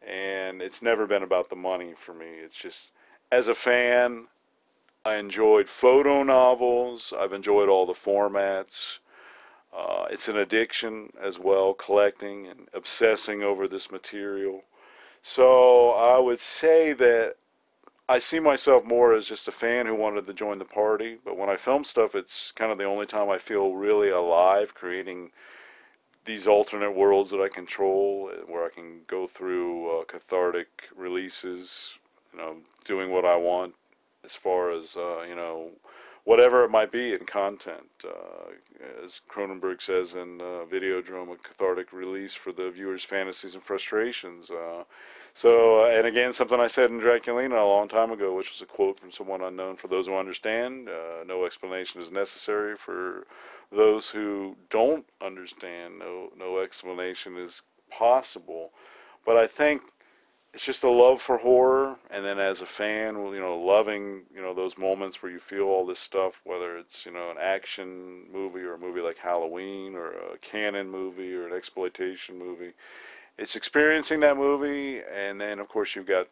[0.02, 2.26] and it's never been about the money for me.
[2.26, 2.92] It's just
[3.32, 4.28] as a fan,
[5.04, 7.14] I enjoyed photo novels.
[7.18, 9.00] I've enjoyed all the formats.
[9.78, 14.64] Uh, it's an addiction as well, collecting and obsessing over this material.
[15.22, 17.36] So I would say that
[18.08, 21.18] I see myself more as just a fan who wanted to join the party.
[21.24, 24.76] But when I film stuff, it's kind of the only time I feel really alive,
[24.76, 25.32] creating
[26.26, 31.98] these alternate worlds that I control, uh, where I can go through uh, cathartic releases,
[32.32, 33.76] you know, doing what I want
[34.24, 35.70] as far as, uh, you know,
[36.26, 37.90] whatever it might be in content.
[38.04, 38.52] Uh,
[39.04, 44.50] as Cronenberg says in uh, Videodrome, a cathartic release for the viewer's fantasies and frustrations.
[44.50, 44.84] Uh,
[45.34, 48.62] so, uh, and again, something I said in Draculina a long time ago, which was
[48.62, 50.90] a quote from someone unknown for those who understand.
[50.90, 53.28] Uh, no explanation is necessary for
[53.72, 56.00] those who don't understand.
[56.00, 57.62] No, no explanation is
[57.92, 58.72] possible.
[59.26, 59.82] But I think
[60.56, 64.42] it's just a love for horror, and then as a fan, you know, loving you
[64.42, 68.24] know those moments where you feel all this stuff, whether it's you know an action
[68.34, 72.74] movie or a movie like Halloween or a Cannon movie or an exploitation movie
[73.38, 76.28] it's experiencing that movie, and then of course you've got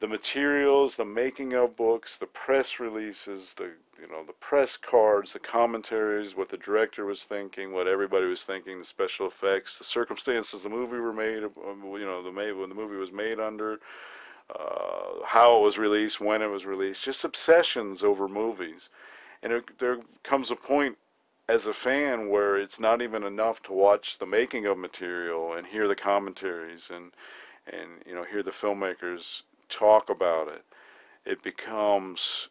[0.00, 5.32] the materials, the making of books, the press releases, the you know the press cards,
[5.32, 9.84] the commentaries, what the director was thinking, what everybody was thinking, the special effects, the
[9.84, 13.80] circumstances the movie were made, um, you know, the when the movie was made under,
[14.54, 18.88] uh, how it was released, when it was released, just obsessions over movies,
[19.42, 20.96] and it, there comes a point
[21.48, 25.66] as a fan where it's not even enough to watch the making of material and
[25.66, 27.12] hear the commentaries and
[27.66, 30.64] and you know hear the filmmakers talk about it
[31.24, 32.48] it becomes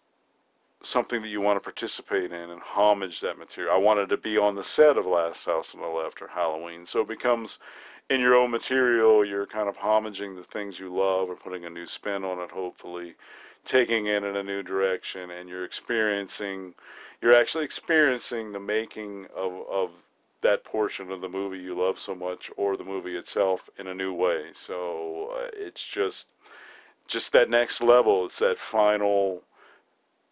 [0.81, 4.37] something that you want to participate in and homage that material i wanted to be
[4.37, 7.59] on the set of last house on the left or halloween so it becomes
[8.09, 11.69] in your own material you're kind of homaging the things you love or putting a
[11.69, 13.15] new spin on it hopefully
[13.65, 16.73] taking it in a new direction and you're experiencing
[17.21, 19.89] you're actually experiencing the making of, of
[20.41, 23.93] that portion of the movie you love so much or the movie itself in a
[23.93, 24.45] new way.
[24.53, 26.27] So uh, it's just
[27.07, 28.25] just that next level.
[28.25, 29.43] It's that final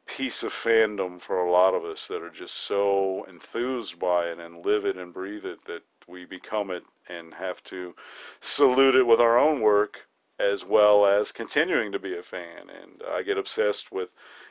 [0.05, 4.39] piece of fandom for a lot of us that are just so enthused by it
[4.39, 7.95] and live it and breathe it that we become it and have to
[8.39, 10.07] salute it with our own work
[10.37, 12.69] as well as continuing to be a fan.
[12.69, 14.09] And I get obsessed with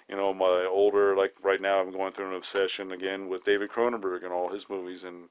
[0.08, 3.70] you know, my older, like right now, I'm going through an obsession again with David
[3.70, 5.28] Cronenberg and all his movies, and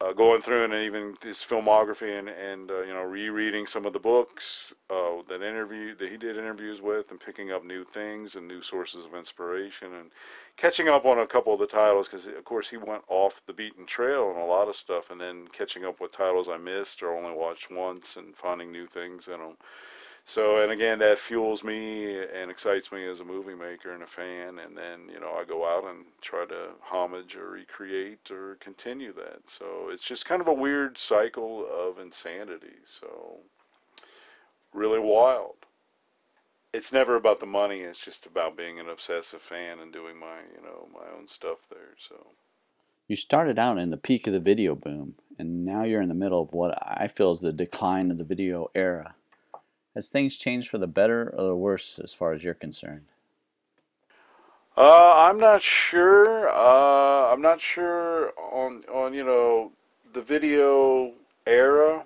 [0.00, 3.92] uh, going through and even his filmography and and uh, you know rereading some of
[3.92, 8.36] the books uh, that interview that he did interviews with, and picking up new things
[8.36, 10.10] and new sources of inspiration, and
[10.56, 13.52] catching up on a couple of the titles because of course he went off the
[13.52, 17.02] beaten trail on a lot of stuff, and then catching up with titles I missed
[17.02, 19.56] or only watched once, and finding new things in them.
[20.28, 24.08] So, and again, that fuels me and excites me as a movie maker and a
[24.08, 24.58] fan.
[24.58, 29.12] And then, you know, I go out and try to homage or recreate or continue
[29.12, 29.48] that.
[29.48, 32.74] So it's just kind of a weird cycle of insanity.
[32.84, 33.36] So,
[34.74, 35.54] really wild.
[36.72, 37.82] It's never about the money.
[37.82, 41.58] It's just about being an obsessive fan and doing my, you know, my own stuff
[41.70, 41.94] there.
[42.00, 42.32] So.
[43.06, 46.14] You started out in the peak of the video boom, and now you're in the
[46.14, 49.14] middle of what I feel is the decline of the video era.
[49.96, 53.06] Has things changed for the better or the worse as far as you're concerned?
[54.76, 56.50] Uh, I'm not sure.
[56.50, 59.72] Uh, I'm not sure on on you know
[60.12, 61.12] the video
[61.46, 62.04] era.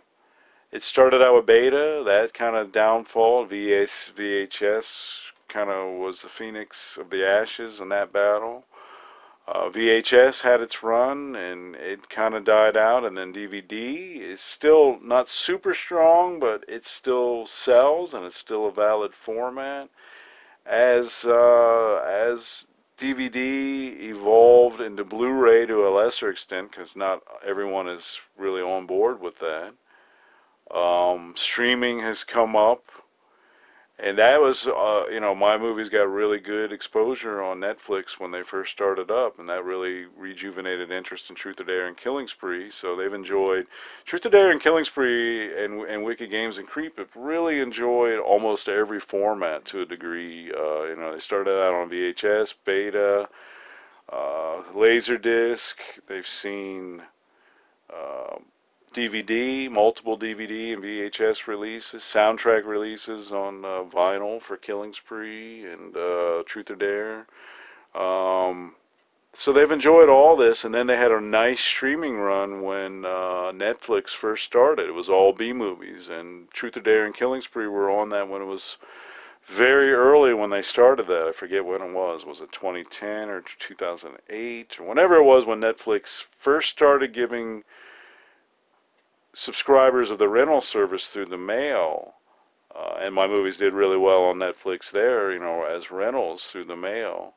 [0.70, 2.04] It started out with beta.
[2.06, 3.46] That kind of downfall.
[3.46, 8.66] VS, VHS kind of was the phoenix of the ashes in that battle.
[9.52, 14.40] Uh, VHS had its run and it kind of died out, and then DVD is
[14.40, 19.88] still not super strong, but it still sells and it's still a valid format.
[20.64, 28.20] As uh, as DVD evolved into Blu-ray to a lesser extent, because not everyone is
[28.38, 29.74] really on board with that.
[30.72, 32.84] Um, streaming has come up
[34.02, 38.30] and that was uh, you know my movies got really good exposure on Netflix when
[38.30, 42.26] they first started up, and that really rejuvenated interest in Truth or Dare and Killing
[42.26, 42.70] Spree.
[42.70, 43.66] So they've enjoyed
[44.04, 48.18] Truth or Dare and Killing Spree and and Wicked Games and Creep have really enjoyed
[48.18, 50.50] almost every format to a degree.
[50.52, 53.28] Uh, you know they started out on VHS, Beta,
[54.10, 55.74] uh, Laserdisc.
[56.06, 57.02] They've seen.
[58.92, 65.96] DVD, multiple DVD and VHS releases, soundtrack releases on uh, vinyl for Killing Spree and
[65.96, 67.26] uh, Truth or Dare.
[67.94, 68.74] Um,
[69.32, 73.52] so they've enjoyed all this, and then they had a nice streaming run when uh,
[73.52, 74.88] Netflix first started.
[74.88, 78.28] It was all B movies, and Truth or Dare and Killing Spree were on that
[78.28, 78.76] when it was
[79.46, 81.28] very early when they started that.
[81.28, 82.26] I forget when it was.
[82.26, 87.64] Was it 2010 or 2008 or whenever it was when Netflix first started giving
[89.32, 92.14] subscribers of the rental service through the mail,
[92.74, 96.64] uh, and my movies did really well on Netflix there, you know, as rentals through
[96.64, 97.34] the mail.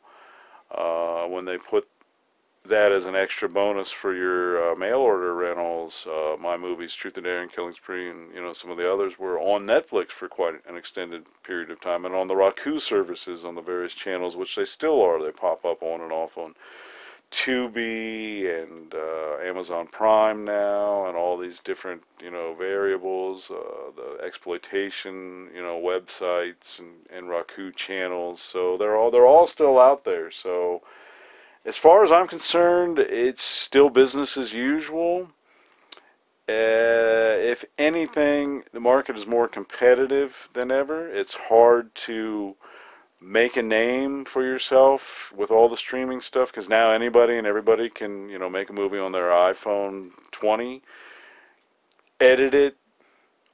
[0.71, 1.87] Uh, when they put
[2.65, 7.17] that as an extra bonus for your uh, mail order rentals, uh, my movies, Truth
[7.17, 10.11] and Dare and Killing Spree, and you know some of the others were on Netflix
[10.11, 13.93] for quite an extended period of time, and on the Roku services on the various
[13.93, 15.21] channels, which they still are.
[15.21, 16.55] They pop up on and off on
[17.33, 24.23] Tubi and uh, Amazon Prime now, and all these different you know variables, uh, the
[24.23, 28.39] exploitation you know websites and, and Roku channels.
[28.39, 30.29] So they're all they're all still out there.
[30.29, 30.83] So
[31.65, 35.29] as far as I'm concerned, it's still business as usual.
[36.47, 41.09] Uh, if anything, the market is more competitive than ever.
[41.09, 42.55] It's hard to
[43.23, 46.51] make a name for yourself with all the streaming stuff?
[46.51, 50.81] Because now anybody and everybody can you know make a movie on their iphone 20
[52.19, 52.77] edit it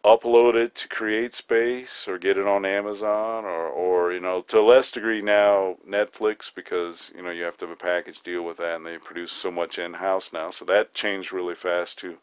[0.03, 4.61] upload it to CreateSpace or get it on amazon or, or you know to a
[4.61, 8.57] less degree now netflix because you know you have to have a package deal with
[8.57, 10.49] that and they produce so much in-house now.
[10.49, 12.17] So that changed really fast to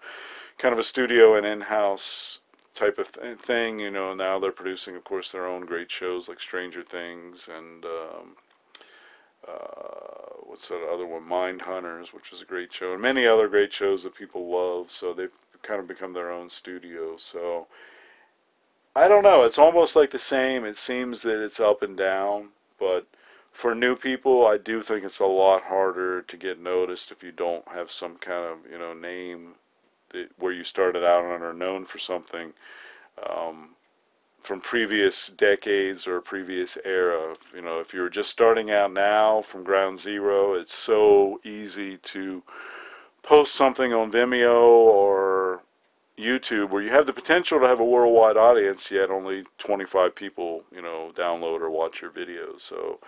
[0.58, 2.38] kind of a studio and in-house
[2.76, 3.80] type of th- thing.
[3.80, 7.84] You know, now they're producing, of course, their own great shows like Stranger Things and
[7.84, 8.36] um,
[9.48, 13.48] uh, what's that other one, Mind Hunters, which is a great show, and many other
[13.48, 14.90] great shows that people love.
[14.90, 15.30] So they've
[15.62, 17.16] kind of become their own studio.
[17.16, 17.66] So
[18.94, 19.42] I don't know.
[19.42, 20.64] It's almost like the same.
[20.64, 23.06] It seems that it's up and down, but
[23.52, 27.32] for new people, I do think it's a lot harder to get noticed if you
[27.32, 29.54] don't have some kind of you know name
[30.38, 32.52] where you started out and are known for something
[33.28, 33.70] um,
[34.40, 37.34] from previous decades or previous era.
[37.54, 42.42] You know, if you're just starting out now from ground zero, it's so easy to
[43.22, 45.62] post something on Vimeo or
[46.16, 50.62] YouTube where you have the potential to have a worldwide audience, yet only 25 people,
[50.72, 52.60] you know, download or watch your videos.
[52.60, 53.00] So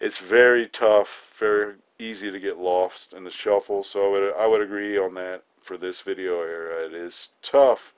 [0.00, 3.82] it's very tough, very easy to get lost in the shuffle.
[3.82, 6.84] So I would, I would agree on that for this video era.
[6.84, 7.94] It is tough,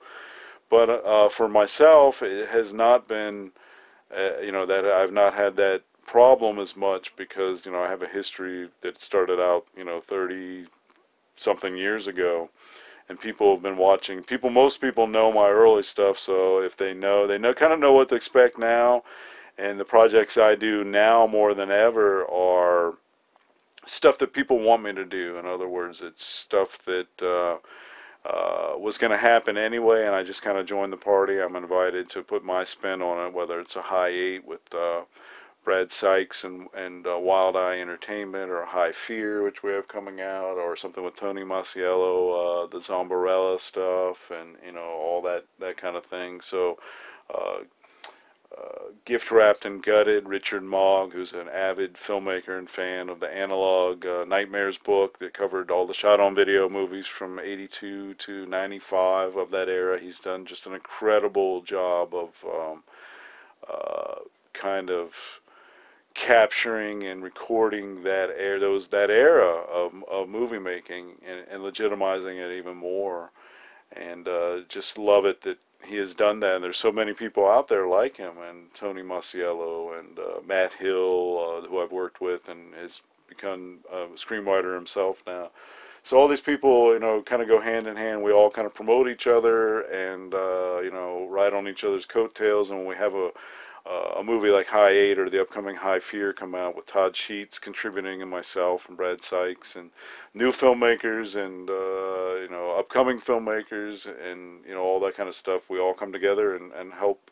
[0.69, 3.51] but uh, for myself, it has not been,
[4.15, 7.89] uh, you know, that I've not had that problem as much because you know I
[7.89, 10.65] have a history that started out, you know, 30
[11.35, 12.49] something years ago
[13.09, 14.23] and people have been watching.
[14.23, 17.79] People, most people know my early stuff, so if they know, they know kind of
[17.79, 19.03] know what to expect now.
[19.57, 22.95] And the projects I do now more than ever are
[23.87, 25.37] stuff that people want me to do.
[25.37, 27.57] In other words, it's stuff that uh,
[28.27, 31.41] uh, was going to happen anyway, and I just kind of joined the party.
[31.41, 34.73] I'm invited to put my spin on it, whether it's a Hi-8 with.
[34.73, 35.01] Uh,
[35.67, 40.59] Brad Sykes and, and uh, Wild Eye Entertainment or Hi-Fear, which we have coming out,
[40.59, 45.75] or something with Tony Masiello, uh, the Zombarella stuff, and you know all that that
[45.75, 46.39] kind of thing.
[46.39, 46.79] So,
[49.05, 50.27] gift wrapped and gutted.
[50.27, 55.33] Richard Mogg, who's an avid filmmaker and fan of the analog uh, Nightmares book that
[55.33, 59.99] covered all the shot-on-video movies from '82 to '95 of that era.
[59.99, 62.83] He's done just an incredible job of um,
[63.69, 64.21] uh,
[64.53, 65.39] kind of
[66.13, 72.37] capturing and recording that air those that era of, of movie making and, and legitimizing
[72.39, 73.29] it even more
[73.95, 77.47] and uh, just love it that he has done that and there's so many people
[77.47, 82.21] out there like him and Tony Masiello and uh, Matt Hill uh, who I've worked
[82.21, 85.51] with and has become a screenwriter himself now.
[86.03, 88.23] So all these people you know kind of go hand in hand.
[88.23, 92.05] We all kind of promote each other and uh, you know ride on each other's
[92.05, 93.31] coattails and when we have a
[93.87, 98.21] uh, a movie like Hi-8 or the upcoming Hi-Fear come out with Todd Sheets contributing
[98.21, 99.91] and myself and Brad Sykes and
[100.33, 105.35] new filmmakers and uh, you know upcoming filmmakers and you know all that kind of
[105.35, 105.69] stuff.
[105.69, 107.31] We all come together and, and help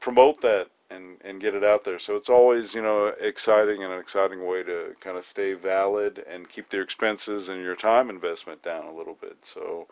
[0.00, 1.98] promote that and, and get it out there.
[1.98, 6.24] So it's always you know exciting and an exciting way to kind of stay valid
[6.30, 9.38] and keep their expenses and your time investment down a little bit.
[9.42, 9.88] So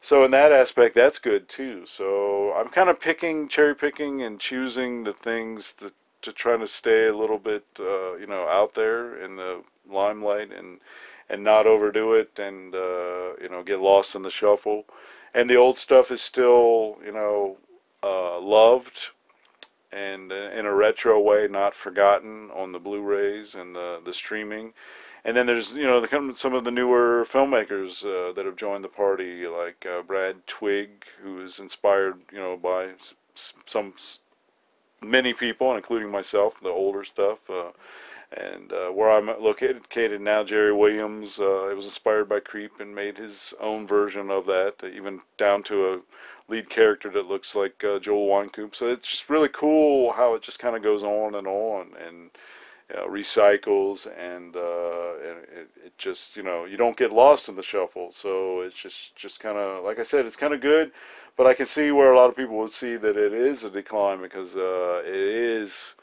[0.00, 1.84] so in that aspect, that's good too.
[1.86, 5.92] So I'm kind of picking, cherry picking, and choosing the things that
[6.22, 10.52] to try to stay a little bit, uh, you know, out there in the limelight
[10.52, 10.80] and
[11.28, 14.84] and not overdo it and uh, you know get lost in the shuffle.
[15.32, 17.58] And the old stuff is still, you know,
[18.02, 19.10] uh, loved
[19.92, 24.72] and uh, in a retro way, not forgotten on the Blu-rays and the the streaming
[25.24, 28.84] and then there's you know the, some of the newer filmmakers uh, that have joined
[28.84, 32.90] the party, like uh, Brad Twigg, who is inspired you know by
[33.34, 33.94] some
[35.02, 37.38] many people, including myself, the older stuff.
[37.48, 37.70] Uh,
[38.32, 42.94] and uh, where I'm located now, Jerry Williams, uh, it was inspired by Creep and
[42.94, 46.00] made his own version of that, even down to a
[46.46, 48.76] lead character that looks like uh, Joel Wynkoop.
[48.76, 52.30] So it's just really cool how it just kind of goes on and on, and
[52.90, 57.48] you know, recycles, and, uh, and it, it, just you know you don't get lost
[57.48, 58.10] in the shuffle.
[58.10, 60.90] So it's just just kind of like I said, it's kind of good,
[61.36, 63.70] but I can see where a lot of people would see that it is a
[63.70, 65.94] decline because uh, it is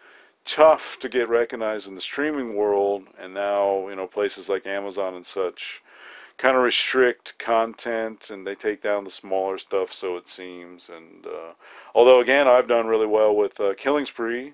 [0.45, 5.15] tough to get recognized in the streaming world, and now you know places like Amazon
[5.15, 5.83] and such
[6.37, 10.89] kind of restrict content and they take down the smaller stuff so it seems.
[10.89, 11.53] And uh,
[11.95, 14.53] although again i've done really well with uh, killing spree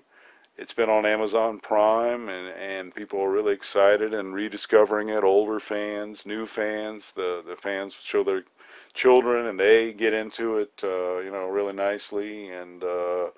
[0.56, 5.24] it's been on Amazon Prime, and, and people are really excited and rediscovering it.
[5.24, 8.44] Older fans, new fans, the, the fans show their
[8.92, 13.30] children, and they get into it, uh, you know, really nicely, and uh,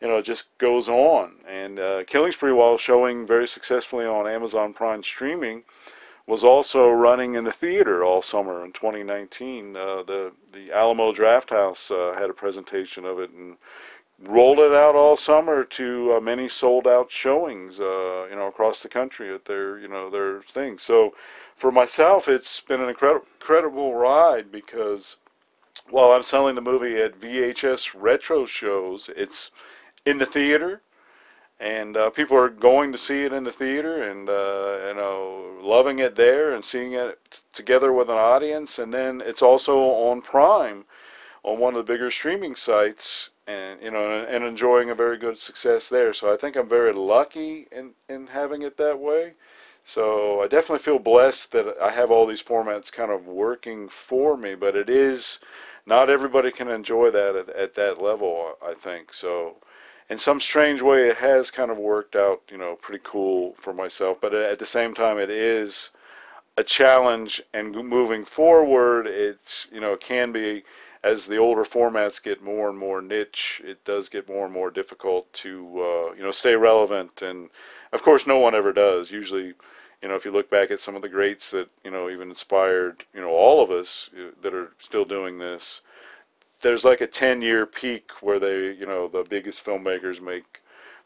[0.00, 1.36] you know, it just goes on.
[1.48, 5.62] And uh, Killing Spree, while showing very successfully on Amazon Prime streaming,
[6.26, 9.76] was also running in the theater all summer in 2019.
[9.76, 13.56] Uh, the the Alamo Drafthouse uh, had a presentation of it, and
[14.26, 18.82] rolled it out all summer to uh, many sold out showings, uh, you know, across
[18.82, 20.82] the country at their, you know, their things.
[20.82, 21.14] So
[21.56, 25.16] for myself, it's been an incredible, incredible ride because
[25.90, 29.50] while I'm selling the movie at VHS retro shows, it's
[30.04, 30.80] in the theater.
[31.60, 35.56] And uh, people are going to see it in the theater, and uh, you know,
[35.62, 38.78] loving it there, and seeing it t- together with an audience.
[38.78, 40.84] And then it's also on Prime,
[41.44, 45.38] on one of the bigger streaming sites, and you know, and enjoying a very good
[45.38, 46.12] success there.
[46.12, 49.34] So I think I'm very lucky in in having it that way.
[49.84, 54.36] So I definitely feel blessed that I have all these formats kind of working for
[54.36, 54.54] me.
[54.54, 55.38] But it is
[55.86, 58.54] not everybody can enjoy that at, at that level.
[58.64, 59.56] I think so.
[60.08, 63.72] In some strange way, it has kind of worked out, you know, pretty cool for
[63.72, 64.18] myself.
[64.20, 65.90] But at the same time, it is
[66.56, 70.62] a challenge and moving forward it's you know it can be
[71.04, 74.70] as the older formats get more and more niche it does get more and more
[74.70, 77.22] difficult to uh, you know stay relevant.
[77.22, 77.50] And
[77.92, 79.10] of course no one ever does.
[79.10, 79.54] Usually
[80.02, 82.28] you know if you look back at some of the greats that you know even
[82.30, 85.82] inspired you know all of us uh, that are still doing this
[86.62, 90.62] there's like a 10 year peak where they you know the biggest filmmakers make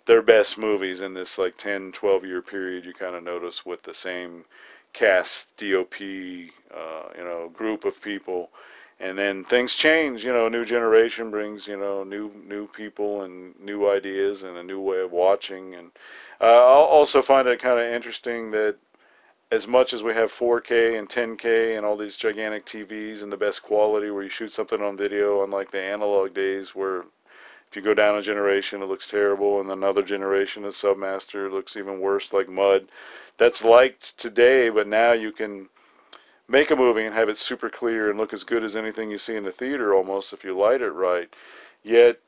[0.06, 2.84] their best movies in this like 10 12 year period.
[2.84, 4.44] You kind of notice with the same
[4.92, 8.50] cast dop uh, you know group of people
[9.00, 13.22] and then things change you know a new generation brings you know new new people
[13.22, 15.90] and new ideas and a new way of watching and
[16.40, 18.76] uh, i'll also find it kind of interesting that
[19.50, 23.36] as much as we have 4K and 10K and all these gigantic TVs and the
[23.36, 27.04] best quality where you shoot something on video, unlike the analog days where
[27.68, 31.76] if you go down a generation it looks terrible and another generation of Submaster looks
[31.76, 32.88] even worse like mud.
[33.38, 35.68] That's liked today, but now you can
[36.48, 39.18] make a movie and have it super clear and look as good as anything you
[39.18, 41.28] see in the theater almost if you light it right.
[41.82, 42.20] Yet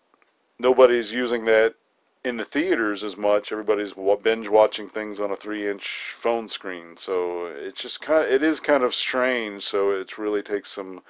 [0.59, 1.75] nobody's using that
[2.23, 3.51] in the theaters as much.
[3.51, 8.43] Everybody's binge watching things on a three-inch phone screen, so it's just kind of it
[8.43, 9.63] is kind of strange.
[9.63, 11.03] So it really takes some,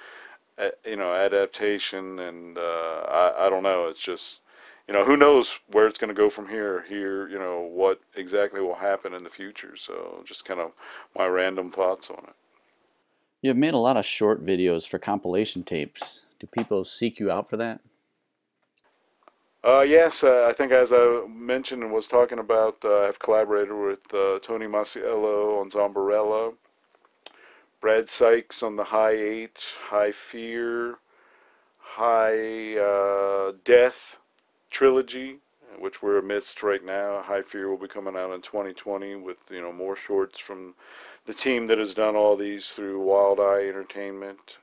[0.87, 3.89] you know, adaptation, and uh, I I don't know.
[3.89, 4.41] It's just
[4.87, 6.85] you know who knows where it's going to go from here.
[6.89, 9.77] Here, you know what exactly will happen in the future.
[9.77, 10.73] So just kind of
[11.17, 12.35] my random thoughts on it.
[13.43, 16.23] You have made a lot of short videos for compilation tapes.
[16.39, 17.81] Do people seek you out for that?
[19.63, 23.75] Uh, yes, uh, I think as I mentioned and was talking about, uh, I've collaborated
[23.75, 26.53] with uh, Tony Masiello on Zombarella,
[27.81, 30.97] Brad Sykes on the Hi-8, High Fear,
[31.79, 34.19] High uh, Death
[34.71, 35.39] trilogy,
[35.79, 37.23] which we're amidst right now.
[37.25, 40.75] Hi-Fear will be coming out in 2020 with you know more shorts from
[41.27, 44.59] the team that has done all these through Wild Eye Entertainment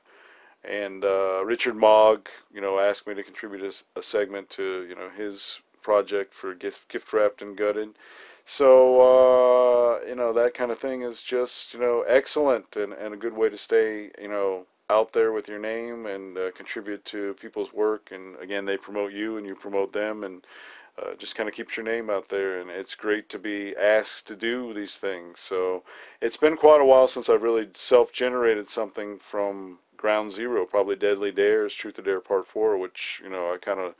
[0.64, 4.94] and uh, Richard Mogg, you know, asked me to contribute a, a, segment to you
[4.94, 7.90] know his project for gift, gift wrapped and gutted.
[8.44, 13.14] So uh, you know that kind of thing is just you know excellent and, and
[13.14, 17.04] a good way to stay you know out there with your name and uh, contribute
[17.06, 18.08] to people's work.
[18.10, 20.46] And again, they promote you and you promote them and.
[20.98, 24.26] Uh, just kind of keeps your name out there, and it's great to be asked
[24.26, 25.38] to do these things.
[25.38, 25.84] So
[26.20, 31.30] it's been quite a while since I've really self-generated something from Ground Zero, probably Deadly
[31.30, 33.94] Dares, Truth or Dare Part 4, which, you know, I kind of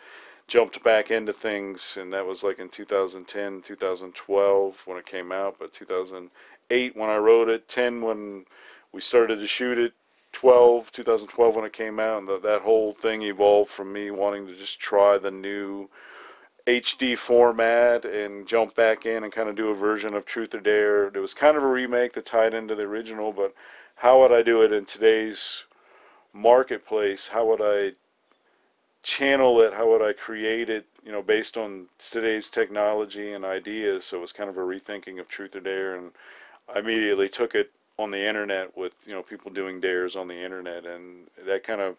[0.49, 5.57] jumped back into things, and that was like in 2010, 2012 when it came out,
[5.59, 8.47] but 2008 when I wrote it, 10 when
[8.93, 9.93] we started to shoot it,
[10.33, 14.47] 12, 2012 when it came out, and the, that whole thing evolved from me wanting
[14.47, 15.89] to just try the new
[16.69, 20.61] HD format and jump back in and kind of do a version of Truth or
[20.61, 21.07] Dare.
[21.07, 23.55] It was kind of a remake that tied into the original, but
[23.97, 25.65] how would I do it in today's
[26.33, 27.93] marketplace, how would I
[29.03, 29.73] channel it?
[29.73, 30.87] How would I create it?
[31.05, 34.05] You know, based on today's technology and ideas.
[34.05, 36.11] So it was kind of a rethinking of Truth or Dare, and
[36.73, 40.43] I immediately took it on the internet with you know people doing dares on the
[40.45, 41.97] internet, and that kind of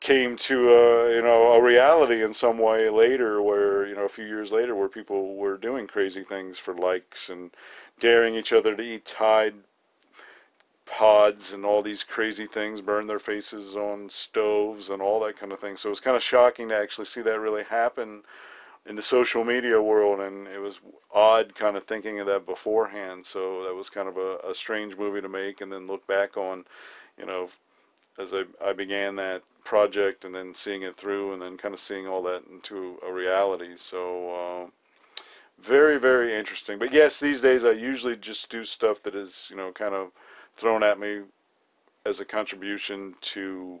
[0.00, 4.08] came to a you know a reality in some way later where you know a
[4.08, 7.50] few years later where people were doing crazy things for likes and
[7.98, 9.54] daring each other to eat tide
[10.88, 15.52] pods and all these crazy things, burn their faces on stoves and all that kind
[15.52, 15.76] of thing.
[15.76, 18.22] So it was kind of shocking to actually see that really happen
[18.86, 20.80] in the social media world, and it was
[21.14, 23.26] odd kind of thinking of that beforehand.
[23.26, 26.36] So that was kind of a, a strange movie to make, and then look back
[26.36, 26.64] on,
[27.18, 27.50] you know,
[28.18, 31.80] as I, I began that project and then seeing it through and then kind of
[31.80, 33.76] seeing all that into a reality.
[33.76, 35.22] So uh,
[35.60, 36.78] very, very interesting.
[36.78, 40.10] But yes, these days I usually just do stuff that is, you know, kind of
[40.56, 41.20] thrown at me
[42.04, 43.80] as a contribution to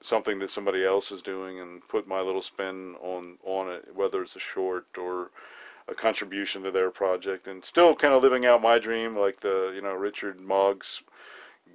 [0.00, 4.22] something that somebody else is doing and put my little spin on on it whether
[4.22, 5.30] it's a short or
[5.86, 9.72] a contribution to their project and still kind of living out my dream like the
[9.74, 11.02] you know Richard Mogg's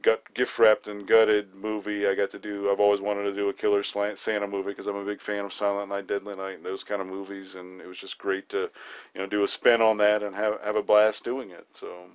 [0.01, 3.49] gut gift wrapped and gutted movie I got to do I've always wanted to do
[3.49, 6.65] a killer Santa movie because I'm a big fan of Silent Night Deadly Night and
[6.65, 8.69] those kind of movies and it was just great to
[9.13, 12.07] you know do a spin on that and have have a blast doing it so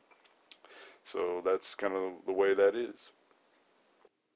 [1.04, 3.10] so that's kind of the way that is.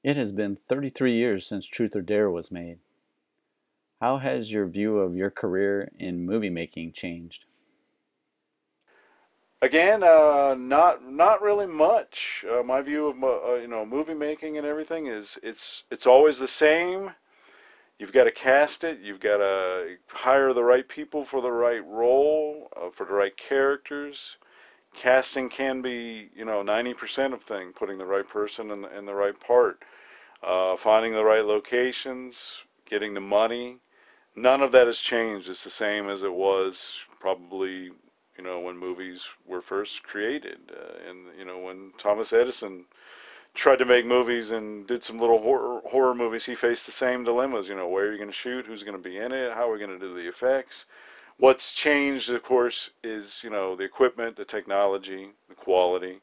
[0.03, 2.79] It has been 33 years since Truth or Dare was made.
[3.99, 7.45] How has your view of your career in movie making changed?
[9.61, 12.45] Again, uh, not not really much.
[12.49, 16.39] Uh, my view of uh, you know movie making and everything is it's it's always
[16.39, 17.11] the same.
[17.97, 18.99] You've got to cast it.
[18.99, 23.35] You've got to hire the right people for the right role, uh, for the right
[23.35, 24.37] characters
[24.97, 29.05] casting can be, you know, 90% of thing, putting the right person in the, in
[29.05, 29.83] the right part,
[30.43, 33.77] uh, finding the right locations, getting the money.
[34.35, 35.49] None of that has changed.
[35.49, 37.91] It's the same as it was probably,
[38.37, 40.59] you know, when movies were first created.
[40.71, 42.85] Uh, and, you know, when Thomas Edison
[43.53, 47.23] tried to make movies and did some little horror, horror movies, he faced the same
[47.23, 47.67] dilemmas.
[47.67, 48.67] You know, where are you going to shoot?
[48.67, 49.53] Who's going to be in it?
[49.53, 50.85] How are we going to do the effects?
[51.39, 56.21] What's changed, of course, is you know the equipment, the technology, the quality,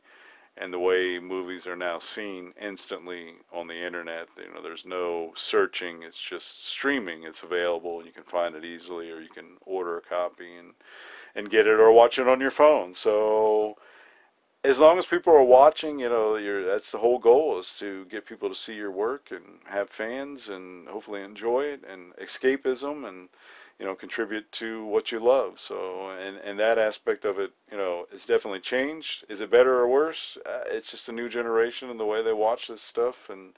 [0.56, 4.26] and the way movies are now seen instantly on the internet.
[4.36, 7.22] You know, there's no searching; it's just streaming.
[7.22, 10.72] It's available, and you can find it easily, or you can order a copy and
[11.34, 12.94] and get it, or watch it on your phone.
[12.94, 13.76] So
[14.64, 18.24] as long as people are watching, you know, that's the whole goal is to get
[18.26, 23.28] people to see your work and have fans and hopefully enjoy it and escapism and
[23.78, 25.60] you know contribute to what you love.
[25.60, 29.24] So and and that aspect of it, you know, is definitely changed.
[29.28, 30.38] Is it better or worse?
[30.46, 33.52] Uh, it's just a new generation and the way they watch this stuff and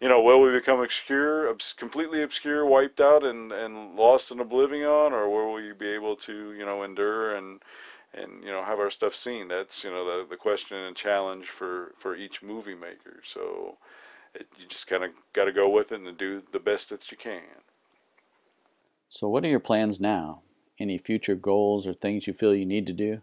[0.00, 4.40] you know, will we become obscure, obs- completely obscure, wiped out, and, and lost in
[4.40, 7.60] oblivion, or will we be able to, you know, endure and
[8.14, 9.48] and you know have our stuff seen.
[9.48, 13.22] That's you know the the question and challenge for for each movie maker.
[13.24, 13.76] So
[14.34, 17.10] it, you just kind of got to go with it and do the best that
[17.10, 17.42] you can.
[19.12, 20.40] So what are your plans now?
[20.78, 23.20] Any future goals or things you feel you need to do?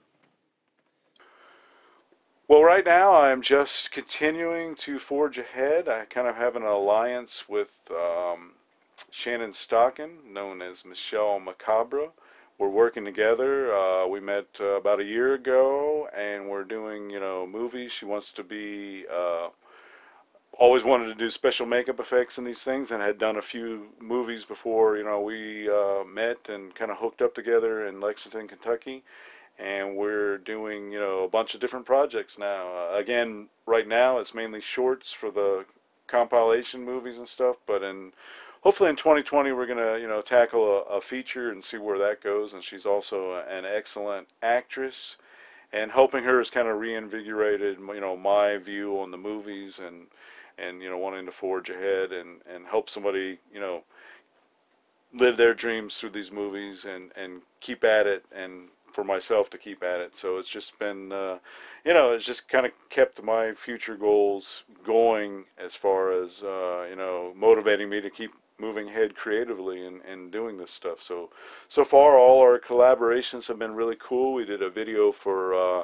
[2.47, 5.89] Well, right now I'm just continuing to forge ahead.
[5.89, 8.51] I kind of have an alliance with um,
[9.09, 12.09] Shannon Stocking, known as Michelle Macabre
[12.59, 13.73] we're working together.
[13.73, 17.91] Uh, we met uh, about a year ago, and we're doing you know movies.
[17.91, 19.49] She wants to be uh,
[20.59, 23.87] always wanted to do special makeup effects and these things, and had done a few
[23.99, 24.97] movies before.
[24.97, 29.03] You know, we uh, met and kind of hooked up together in Lexington, Kentucky.
[29.57, 32.67] And we're doing, you know, a bunch of different projects now.
[32.67, 35.65] Uh, again, right now it's mainly shorts for the
[36.07, 37.57] compilation movies and stuff.
[37.65, 38.13] But in
[38.61, 42.21] hopefully in 2020 we're gonna you know tackle a, a, feature and see where that
[42.21, 42.53] goes.
[42.53, 45.17] And she's also an excellent actress,
[45.73, 50.07] and helping her has kind of reinvigorated you know my view on the movies and
[50.59, 53.83] and you know wanting to forge ahead and and help somebody you know
[55.13, 59.57] live their dreams through these movies and and keep at it and for myself to
[59.57, 60.15] keep at it.
[60.15, 61.37] So it's just been, uh,
[61.85, 66.87] you know, it's just kind of kept my future goals going as far as, uh,
[66.89, 71.01] you know, motivating me to keep moving ahead creatively and, and doing this stuff.
[71.01, 71.29] So
[71.67, 74.33] so far, all our collaborations have been really cool.
[74.33, 75.83] We did a video for uh,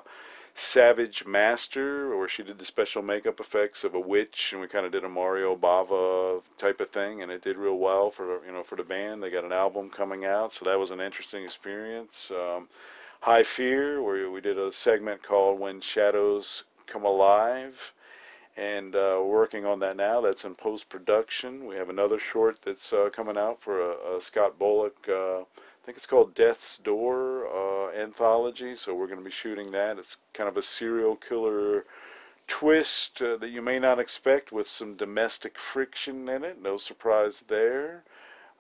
[0.58, 4.86] Savage Master, where she did the special makeup effects of a witch, and we kind
[4.86, 8.54] of did a Mario Bava type of thing, and it did real well for you
[8.54, 9.22] know for the band.
[9.22, 12.32] They got an album coming out, so that was an interesting experience.
[12.32, 12.70] Um,
[13.22, 17.94] Hi-Fear, where we did a segment called When Shadows Come Alive
[18.56, 20.22] and uh, working on that now.
[20.22, 21.66] That's in post production.
[21.66, 25.10] We have another short that's uh, coming out for a, a Scott Bullock.
[25.10, 25.42] Uh,
[25.86, 28.76] think it's called Death's Door uh, anthology.
[28.76, 30.00] So we're going to be shooting that.
[30.00, 31.86] It's kind of a serial killer
[32.48, 36.60] twist uh, that you may not expect with some domestic friction in it.
[36.62, 38.04] No surprise there.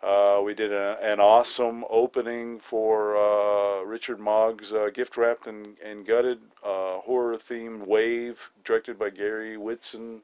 [0.03, 5.77] Uh, we did a, an awesome opening for uh, Richard Mogg's uh, Gift Wrapped and,
[5.83, 10.21] and Gutted uh, horror themed Wave, directed by Gary Whitson.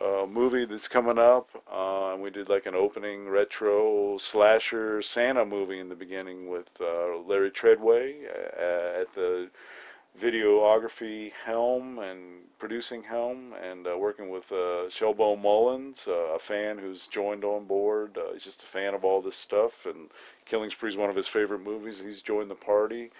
[0.00, 1.48] Uh, movie that's coming up.
[1.72, 6.68] Uh, and we did like an opening retro slasher Santa movie in the beginning with
[6.80, 9.50] Larry Treadway at the
[10.18, 16.78] videography helm and producing helm and uh, working with uh, Shelbo Mullins, uh, a fan
[16.78, 18.18] who's joined on board.
[18.18, 20.10] Uh, he's just a fan of all this stuff, and
[20.44, 22.00] Killing Spree is one of his favorite movies.
[22.00, 23.10] He's joined the party.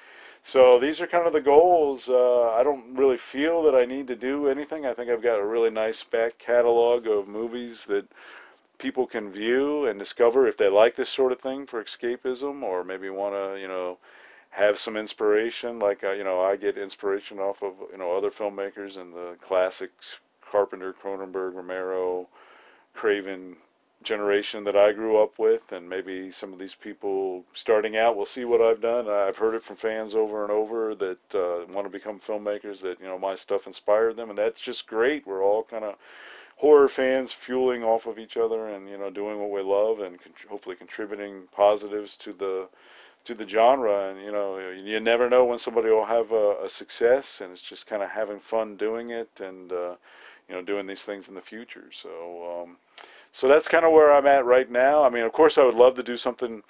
[0.43, 2.09] So these are kind of the goals.
[2.09, 4.86] Uh, I don't really feel that I need to do anything.
[4.86, 8.07] I think I've got a really nice back catalog of movies that
[8.78, 12.84] people can view and discover if they like this sort of thing for escapism or
[12.84, 13.99] maybe want to, you know,
[14.51, 15.78] have some inspiration.
[15.78, 19.36] Like uh, you know, I get inspiration off of you know other filmmakers and the
[19.41, 22.28] classics, Carpenter, Cronenberg, Romero,
[22.95, 23.57] Craven
[24.03, 28.26] generation that I grew up with, and maybe some of these people starting out will
[28.26, 29.09] see what I've done.
[29.09, 32.80] I've heard it from fans over and over that uh, want to become filmmakers.
[32.80, 35.26] That you know my stuff inspired them, and that's just great.
[35.26, 35.96] We're all kind of
[36.59, 40.20] horror fans fueling off of each other and you know doing what we love and
[40.20, 42.68] con- hopefully contributing positives to the
[43.24, 46.68] to the genre and you know you never know when somebody will have a, a
[46.68, 49.94] success and it's just kind of having fun doing it and uh,
[50.49, 52.76] you know doing these things in the future so um,
[53.33, 55.74] so that's kind of where I'm at right now I mean of course I would
[55.74, 56.62] love to do something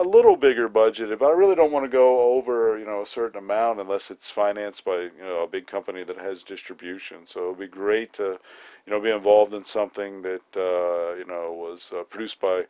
[0.00, 3.06] a little bigger budgeted, but I really don't want to go over, you know, a
[3.06, 7.26] certain amount unless it's financed by, you know, a big company that has distribution.
[7.26, 8.40] So it'd be great to,
[8.86, 12.62] you know, be involved in something that, uh, you know, was uh, produced by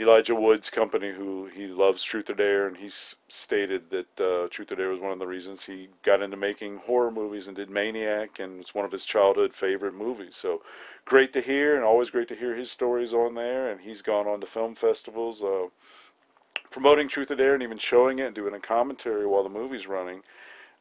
[0.00, 4.72] Elijah Wood's company, who he loves Truth or Dare, and he's stated that uh, Truth
[4.72, 7.68] or Dare was one of the reasons he got into making horror movies and did
[7.68, 10.36] Maniac, and it's one of his childhood favorite movies.
[10.36, 10.62] So
[11.04, 13.70] great to hear, and always great to hear his stories on there.
[13.70, 15.66] And he's gone on to film festivals, uh,
[16.70, 19.86] promoting Truth or Dare, and even showing it and doing a commentary while the movie's
[19.86, 20.22] running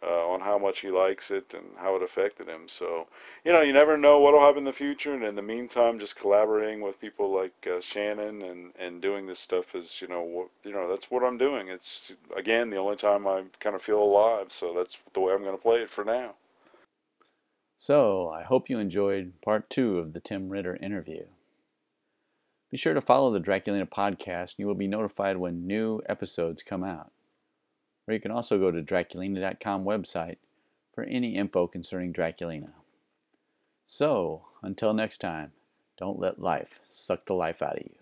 [0.01, 2.67] uh, on how much he likes it and how it affected him.
[2.67, 3.07] So,
[3.43, 5.13] you know, you never know what will happen in the future.
[5.13, 9.39] And in the meantime, just collaborating with people like uh, Shannon and, and doing this
[9.39, 11.67] stuff is, you know, what, you know, that's what I'm doing.
[11.67, 14.51] It's again the only time I kind of feel alive.
[14.51, 16.35] So that's the way I'm going to play it for now.
[17.75, 21.25] So I hope you enjoyed part two of the Tim Ritter interview.
[22.69, 26.61] Be sure to follow the Draculina podcast, and you will be notified when new episodes
[26.61, 27.11] come out
[28.09, 30.37] or you can also go to Draculina.com website
[30.95, 32.71] for any info concerning Draculina.
[33.85, 35.51] So, until next time,
[35.95, 37.98] don't let life suck the life out of you.